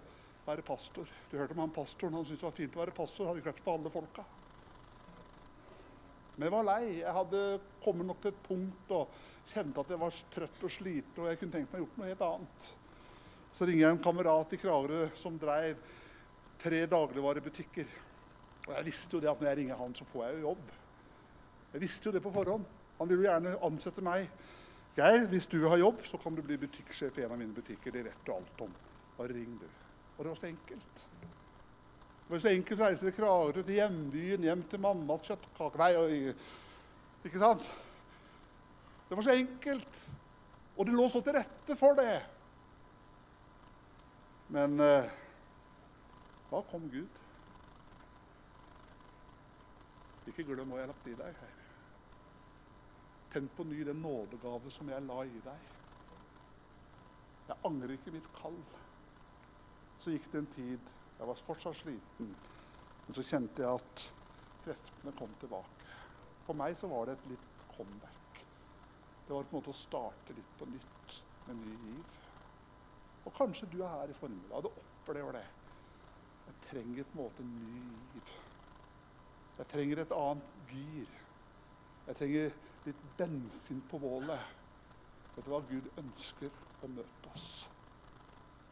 være 0.47 0.65
pastor. 0.65 1.09
Du 1.31 1.39
hørte 1.39 1.57
om 1.57 1.63
han 1.65 1.73
pastoren. 1.75 2.15
Han 2.19 2.27
syntes 2.27 2.43
det 2.43 2.49
var 2.51 2.57
fint 2.57 2.77
å 2.77 2.83
være 2.83 2.95
pastor. 2.97 3.29
Hadde 3.29 3.45
vært 3.47 3.63
for 3.65 3.79
alle 3.79 3.93
folka. 3.93 4.25
Men 6.37 6.47
jeg 6.47 6.55
var 6.55 6.67
lei. 6.69 6.83
Jeg 7.01 7.15
hadde 7.17 7.43
kommet 7.85 8.09
nok 8.11 8.21
til 8.23 8.35
et 8.35 8.43
punkt 8.47 8.93
og 8.97 9.21
kjente 9.49 9.83
at 9.83 9.93
jeg 9.93 10.03
var 10.03 10.21
trøtt 10.35 10.67
og 10.69 10.75
sliten. 10.75 11.23
Og 11.23 11.31
jeg 11.31 11.41
kunne 11.41 11.57
tenkt 11.57 11.73
meg 11.73 11.81
å 11.81 11.87
gjort 11.87 12.01
noe 12.01 12.11
helt 12.13 12.27
annet. 12.29 12.69
Så 13.57 13.69
ringer 13.69 13.87
jeg 13.87 13.97
en 13.97 14.05
kamerat 14.05 14.53
i 14.53 14.61
Kragerø 14.61 15.07
som 15.17 15.41
dreiv 15.41 15.81
tre 16.61 16.83
dagligvarebutikker. 16.91 17.95
Og 18.67 18.75
jeg 18.75 18.89
visste 18.89 19.17
jo 19.17 19.23
det 19.23 19.31
at 19.31 19.41
når 19.41 19.49
jeg 19.51 19.59
ringer 19.61 19.81
han, 19.81 19.95
så 19.95 20.05
får 20.09 20.25
jeg 20.25 20.37
jo 20.37 20.49
jobb. 20.49 20.75
Jeg 21.73 21.81
visste 21.81 22.09
jo 22.09 22.15
det 22.17 22.23
på 22.25 22.33
forhånd. 22.35 22.65
Han 22.99 23.09
ville 23.09 23.23
jo 23.23 23.29
gjerne 23.29 23.57
ansette 23.69 24.05
meg. 24.05 24.29
Geir, 24.97 25.27
hvis 25.29 25.47
du 25.47 25.59
vil 25.59 25.69
ha 25.69 25.77
jobb, 25.77 26.01
så 26.09 26.19
kan 26.19 26.35
du 26.35 26.43
bli 26.43 26.57
butikksjef 26.61 27.19
i 27.19 27.27
en 27.27 27.35
av 27.35 27.41
mine 27.41 27.55
butikker. 27.55 27.93
Det 27.93 28.07
vet 28.07 28.23
du 28.25 28.33
alt 28.33 28.63
om. 28.65 28.73
Bare 29.19 29.35
ring, 29.37 29.59
du. 29.61 29.67
Og 30.17 30.25
det 30.25 30.31
var 30.31 30.39
så 30.41 30.49
enkelt. 30.49 31.03
Det 32.27 32.33
var 32.33 32.43
så 32.43 32.51
enkelt 32.51 32.81
å 32.81 32.87
reise 32.87 33.05
til 33.05 33.15
Kragerø, 33.15 33.63
til 33.63 33.77
hjembyen, 33.77 34.47
hjem 34.49 34.63
til 34.71 34.81
mammas 34.83 35.29
kjøttkake 35.29 35.79
Nei, 35.79 36.33
ikke 37.27 37.43
sant? 37.43 37.69
Det 39.07 39.19
var 39.19 39.27
så 39.29 39.37
enkelt. 39.37 40.01
Og 40.77 40.89
det 40.89 40.97
lå 40.97 41.07
så 41.13 41.23
til 41.23 41.37
rette 41.37 41.77
for 41.79 41.95
det. 41.99 42.17
Men 44.57 44.81
eh, 44.83 45.13
da 46.51 46.63
kom 46.71 46.89
Gud. 46.91 47.23
Ikke 50.27 50.45
glem 50.47 50.71
hva 50.71 50.81
jeg 50.81 50.87
har 50.87 50.93
lagt 50.93 51.09
i 51.11 51.15
deg. 51.19 51.41
her. 51.41 51.55
Tenn 53.33 53.49
på 53.57 53.67
ny 53.69 53.83
den 53.85 54.03
nådegave 54.03 54.71
som 54.71 54.91
jeg 54.91 55.07
la 55.07 55.23
i 55.25 55.41
deg. 55.45 55.73
Jeg 57.49 57.63
angrer 57.69 57.95
ikke 57.95 58.15
mitt 58.15 58.29
kall. 58.35 58.59
Så 59.99 60.15
gikk 60.15 60.31
det 60.33 60.43
en 60.43 60.53
tid. 60.55 60.93
Jeg 61.19 61.29
var 61.29 61.43
fortsatt 61.47 61.79
sliten. 61.81 62.35
Men 63.07 63.19
så 63.19 63.25
kjente 63.27 63.63
jeg 63.63 63.81
at 63.81 64.07
kreftene 64.65 65.15
kom 65.19 65.35
tilbake. 65.41 65.91
For 66.47 66.59
meg 66.59 66.77
så 66.79 66.91
var 66.91 67.07
det 67.07 67.17
et 67.17 67.29
litt 67.35 67.53
comeback. 67.77 68.43
Det 69.27 69.35
var 69.35 69.47
på 69.47 69.55
en 69.55 69.59
måte 69.59 69.75
å 69.75 69.79
starte 69.79 70.35
litt 70.35 70.59
på 70.59 70.69
nytt 70.71 71.21
med 71.47 71.63
ny 71.63 71.77
giv. 71.87 72.19
Og 73.27 73.35
kanskje 73.35 73.69
du 73.71 73.81
er 73.83 73.91
her 73.91 74.11
i 74.11 74.19
formiddag 74.19 74.69
og 74.69 74.83
opplever 74.83 75.39
det. 75.41 75.47
Trenger 76.71 77.07
på 77.07 77.17
en 77.17 77.23
måte 77.23 77.47
ny 77.47 77.81
giv. 78.15 78.35
Jeg 79.57 79.69
trenger 79.73 80.03
et 80.03 80.13
annet 80.13 80.71
gir. 80.71 81.13
Jeg 82.07 82.19
trenger 82.19 82.57
litt 82.87 83.05
bensin 83.19 83.81
på 83.91 84.01
bålet. 84.03 84.53
Vet 85.37 85.47
du 85.47 85.53
hva? 85.53 85.63
Gud 85.71 85.89
ønsker 86.03 86.53
å 86.85 86.91
møte 86.93 87.33
oss. 87.33 87.51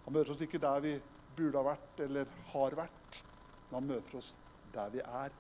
Han 0.05 0.17
møter 0.17 0.35
oss 0.35 0.43
ikke 0.45 0.61
der 0.61 0.83
vi 0.85 0.95
burde 1.37 1.61
ha 1.61 1.67
vært 1.73 2.03
eller 2.05 2.31
har 2.53 2.77
vært, 2.79 3.21
men 3.69 3.79
han 3.79 3.89
møter 3.89 4.19
oss 4.21 4.35
der 4.75 4.93
vi 4.93 5.01
er 5.03 5.33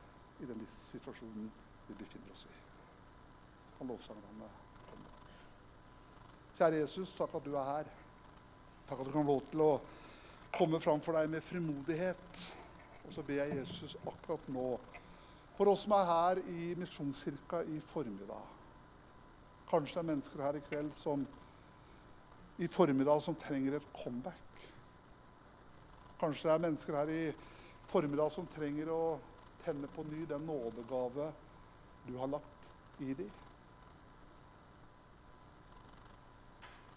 i 0.43 0.49
den 0.49 0.64
situasjonen 0.90 1.51
vi 1.88 1.97
befinner 1.99 2.33
oss 2.33 2.47
i. 2.49 2.55
Han 3.79 3.90
lovsangerne 3.93 4.49
kommer. 4.88 5.21
Kjære 6.57 6.81
Jesus, 6.81 7.12
takk 7.19 7.37
at 7.37 7.47
du 7.47 7.53
er 7.55 7.69
her. 7.69 7.93
Takk 8.88 9.01
at 9.01 9.09
du 9.09 9.12
kan 9.12 9.27
få 9.27 9.35
lov 9.35 9.47
til 9.53 9.64
å 9.64 9.71
komme 10.55 10.81
fram 10.81 11.01
for 11.03 11.17
deg 11.19 11.31
med 11.31 11.43
frimodighet. 11.43 12.45
Og 13.05 13.12
så 13.12 13.23
ber 13.27 13.43
jeg 13.43 13.59
Jesus 13.61 13.97
akkurat 14.07 14.47
nå 14.53 14.69
for 15.55 15.71
oss 15.71 15.85
som 15.85 15.95
er 15.95 16.07
her 16.09 16.40
i 16.51 16.73
Misjonskirka 16.79 17.62
i 17.71 17.79
formiddag. 17.85 18.43
Kanskje 19.71 19.99
det 19.99 20.03
er 20.03 20.09
mennesker 20.11 20.43
her 20.43 20.59
i 20.59 20.64
kveld 20.67 20.90
som 20.97 21.27
i 22.59 22.69
formiddag 22.71 23.23
som 23.23 23.37
trenger 23.38 23.77
et 23.77 23.87
comeback. 23.95 24.67
Kanskje 26.21 26.49
det 26.49 26.55
er 26.55 26.64
mennesker 26.67 26.99
her 26.99 27.12
i 27.12 27.23
formiddag 27.90 28.31
som 28.35 28.47
trenger 28.51 28.90
å 28.95 29.03
tenne 29.64 29.90
på 29.90 30.05
ny 30.07 30.25
den 30.29 30.47
nådegave 30.47 31.31
du 32.07 32.14
har 32.19 32.31
lagt 32.35 33.01
i 33.03 33.14
dem. 33.14 33.31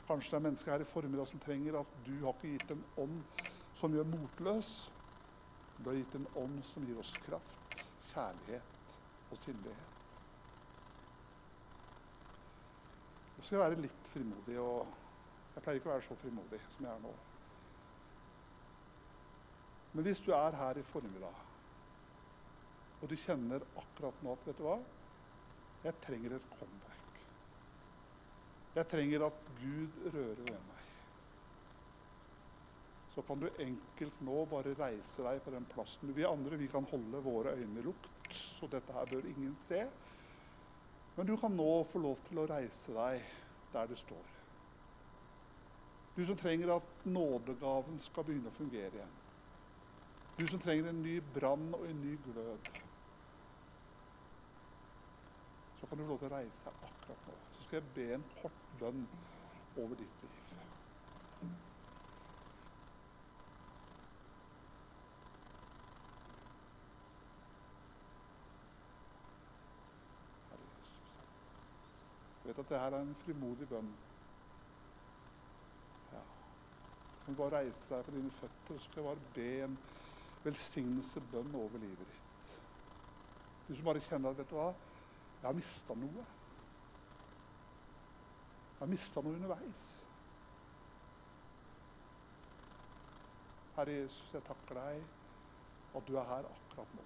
Kanskje 0.08 0.32
det 0.32 0.40
er 0.40 0.46
mennesker 0.46 0.72
her 0.72 0.84
i 0.84 0.88
formiddag 0.88 1.28
som 1.28 1.40
trenger 1.44 1.80
at 1.82 1.98
du 2.06 2.14
har 2.24 2.36
ikke 2.38 2.54
gitt 2.54 2.72
en 2.72 2.84
ånd 3.04 3.20
som 3.76 3.94
gjør 3.94 4.08
motløs. 4.08 4.72
Du 5.78 5.90
har 5.90 6.00
gitt 6.00 6.16
en 6.16 6.28
ånd 6.40 6.62
som 6.66 6.86
gir 6.88 7.00
oss 7.02 7.12
kraft, 7.26 7.84
kjærlighet 8.14 8.96
og 9.32 9.38
sindighet. 9.38 10.16
Jeg 13.38 13.46
skal 13.46 13.60
være 13.62 13.82
litt 13.84 14.08
frimodig, 14.10 14.56
og 14.60 14.88
jeg 15.54 15.64
pleier 15.64 15.80
ikke 15.80 15.92
å 15.92 15.94
være 15.94 16.08
så 16.08 16.18
frimodig 16.18 16.62
som 16.74 16.88
jeg 16.88 16.94
er 16.94 17.04
nå. 17.04 17.14
Men 19.94 20.08
hvis 20.08 20.24
du 20.26 20.32
er 20.36 20.58
her 20.58 20.80
i 20.80 20.86
formiddag, 20.86 21.44
og 23.02 23.10
du 23.10 23.16
kjenner 23.20 23.66
akkurat 23.78 24.24
nå 24.26 24.34
at 24.34 24.48
vet 24.50 24.60
du 24.60 24.66
hva? 24.66 24.78
Jeg 25.84 26.00
trenger 26.02 26.36
et 26.38 26.54
comeback. 26.58 26.97
Jeg 28.78 28.86
trenger 28.92 29.24
at 29.26 29.38
Gud 29.58 29.96
rører 30.14 30.42
ved 30.46 30.58
meg. 30.68 30.82
Så 33.16 33.24
kan 33.26 33.40
du 33.42 33.48
enkelt 33.64 34.20
nå 34.22 34.44
bare 34.52 34.76
reise 34.78 35.24
deg 35.26 35.40
på 35.42 35.54
den 35.56 35.66
plassen. 35.72 36.12
Vi 36.14 36.28
andre 36.30 36.60
vi 36.62 36.68
kan 36.70 36.86
holde 36.92 37.22
våre 37.26 37.56
øyne 37.58 37.82
lukt, 37.82 38.12
så 38.30 38.70
dette 38.70 38.94
her 38.94 39.10
bør 39.10 39.26
ingen 39.26 39.56
se. 39.60 39.82
Men 41.16 41.26
du 41.26 41.34
kan 41.42 41.58
nå 41.58 41.72
få 41.90 42.04
lov 42.04 42.22
til 42.28 42.44
å 42.44 42.46
reise 42.52 42.94
deg 42.94 43.26
der 43.74 43.90
du 43.90 43.98
står. 43.98 44.36
Du 46.14 46.22
som 46.26 46.38
trenger 46.38 46.76
at 46.76 47.06
nådegaven 47.06 47.98
skal 48.02 48.26
begynne 48.30 48.54
å 48.54 48.58
fungere 48.60 48.94
igjen. 48.94 49.18
Du 50.38 50.46
som 50.46 50.62
trenger 50.62 50.92
en 50.92 51.02
ny 51.02 51.18
brann 51.34 51.72
og 51.74 51.90
en 51.90 52.02
ny 52.06 52.14
glød. 52.30 52.70
Så 55.82 55.90
kan 55.90 55.98
du 55.98 56.06
få 56.06 56.12
lov 56.14 56.22
til 56.22 56.30
å 56.30 56.36
reise 56.38 56.66
deg 56.70 56.90
akkurat 56.92 57.30
nå. 57.32 57.57
Skal 57.68 57.82
jeg 57.82 57.94
be 57.96 58.14
en 58.16 58.24
kort 58.42 58.52
bønn 58.80 59.08
over 59.78 59.96
ditt 60.00 60.22
liv. 60.22 60.36
Jeg 72.46 72.56
vet 72.56 72.60
at 72.60 72.70
det 72.70 72.80
her 72.80 72.96
er 72.96 73.02
en 73.02 73.16
frimodig 73.16 73.68
bønn. 73.68 73.92
Ja. 76.14 76.24
Du 77.20 77.26
kan 77.26 77.36
bare 77.36 77.58
reise 77.58 77.90
deg 77.90 78.06
på 78.06 78.16
dine 78.16 78.32
føtter 78.32 78.74
og 78.74 78.80
så 78.80 78.88
skal 78.88 79.04
jeg 79.04 79.10
bare 79.10 79.34
be 79.36 79.50
en 79.66 79.78
velsignelse 80.48 81.28
bønn 81.36 81.56
over 81.66 81.84
livet 81.84 82.16
ditt. 82.16 82.58
Du 83.68 83.76
som 83.76 83.92
bare 83.92 84.08
kjenner 84.08 84.32
at 84.32 84.40
vet 84.40 84.56
du 84.56 84.56
hva, 84.56 84.72
jeg 85.42 85.50
har 85.50 85.60
mista 85.60 86.02
noe. 86.08 86.30
Jeg 88.78 88.86
har 88.86 88.92
mista 88.92 89.22
noe 89.26 89.34
underveis. 89.34 89.86
Herre 93.74 93.96
Jesus, 93.96 94.30
jeg 94.34 94.46
takker 94.46 94.78
deg 94.78 95.98
at 95.98 96.06
du 96.06 96.14
er 96.14 96.30
her 96.30 96.46
akkurat 96.46 96.94
nå. 96.94 97.06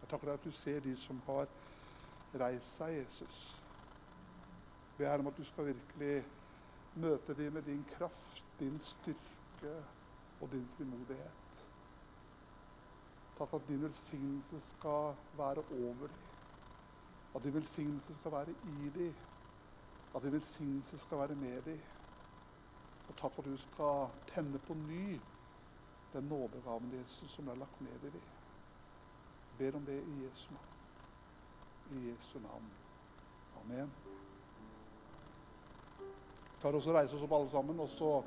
Jeg 0.00 0.08
takker 0.08 0.30
deg 0.30 0.40
at 0.40 0.48
du 0.48 0.56
ser 0.56 0.80
de 0.84 0.96
som 0.96 1.20
har 1.26 1.52
reist 2.40 2.80
seg, 2.80 2.96
Jesus. 2.96 3.44
Jeg 4.96 5.04
ber 5.04 5.20
om 5.20 5.28
at 5.28 5.36
du 5.36 5.44
skal 5.44 5.68
virkelig 5.68 6.24
møte 6.96 7.36
dem 7.36 7.52
med 7.52 7.68
din 7.68 7.84
kraft, 7.92 8.44
din 8.58 8.80
styrke 8.82 9.74
og 10.40 10.48
din 10.52 10.64
frimodighet. 10.76 11.64
Takk 13.38 13.52
at 13.54 13.68
din 13.68 13.82
velsignelse 13.84 14.60
skal 14.72 15.12
være 15.36 15.62
over 15.70 16.08
dem. 16.08 16.24
At 17.36 17.44
din 17.44 17.54
velsignelse 17.54 18.14
skal 18.14 18.32
være 18.32 18.50
i 18.50 18.90
dem. 18.94 19.14
At 20.14 20.22
din 20.22 20.32
velsignelse 20.32 20.98
skal 20.98 21.18
være 21.18 21.34
med 21.34 21.62
dem. 21.62 21.80
Og 23.08 23.16
takk 23.16 23.34
for 23.34 23.42
at 23.42 23.48
du 23.48 23.56
skal 23.56 24.08
tenne 24.34 24.58
på 24.58 24.74
ny 24.74 25.20
den 26.12 26.24
nådegaven 26.24 26.92
Jesus 27.00 27.30
som 27.30 27.48
er 27.48 27.54
lagt 27.54 27.80
ned 27.80 28.02
i 28.02 28.10
dem. 28.10 28.20
Ber 29.58 29.76
om 29.76 29.84
det 29.84 30.02
i 30.02 30.24
Jesu 30.24 30.50
navn. 30.50 30.66
I 31.92 32.10
Jesu 32.10 32.38
navn. 32.38 32.70
Amen. 33.60 33.92
Vi 35.98 36.62
tar 36.62 36.72
oss 36.72 36.86
og 36.86 36.94
reiser 36.94 37.16
oss 37.16 37.22
opp 37.22 37.32
alle 37.32 37.50
sammen, 37.50 37.80
og 37.80 37.88
så 37.88 38.22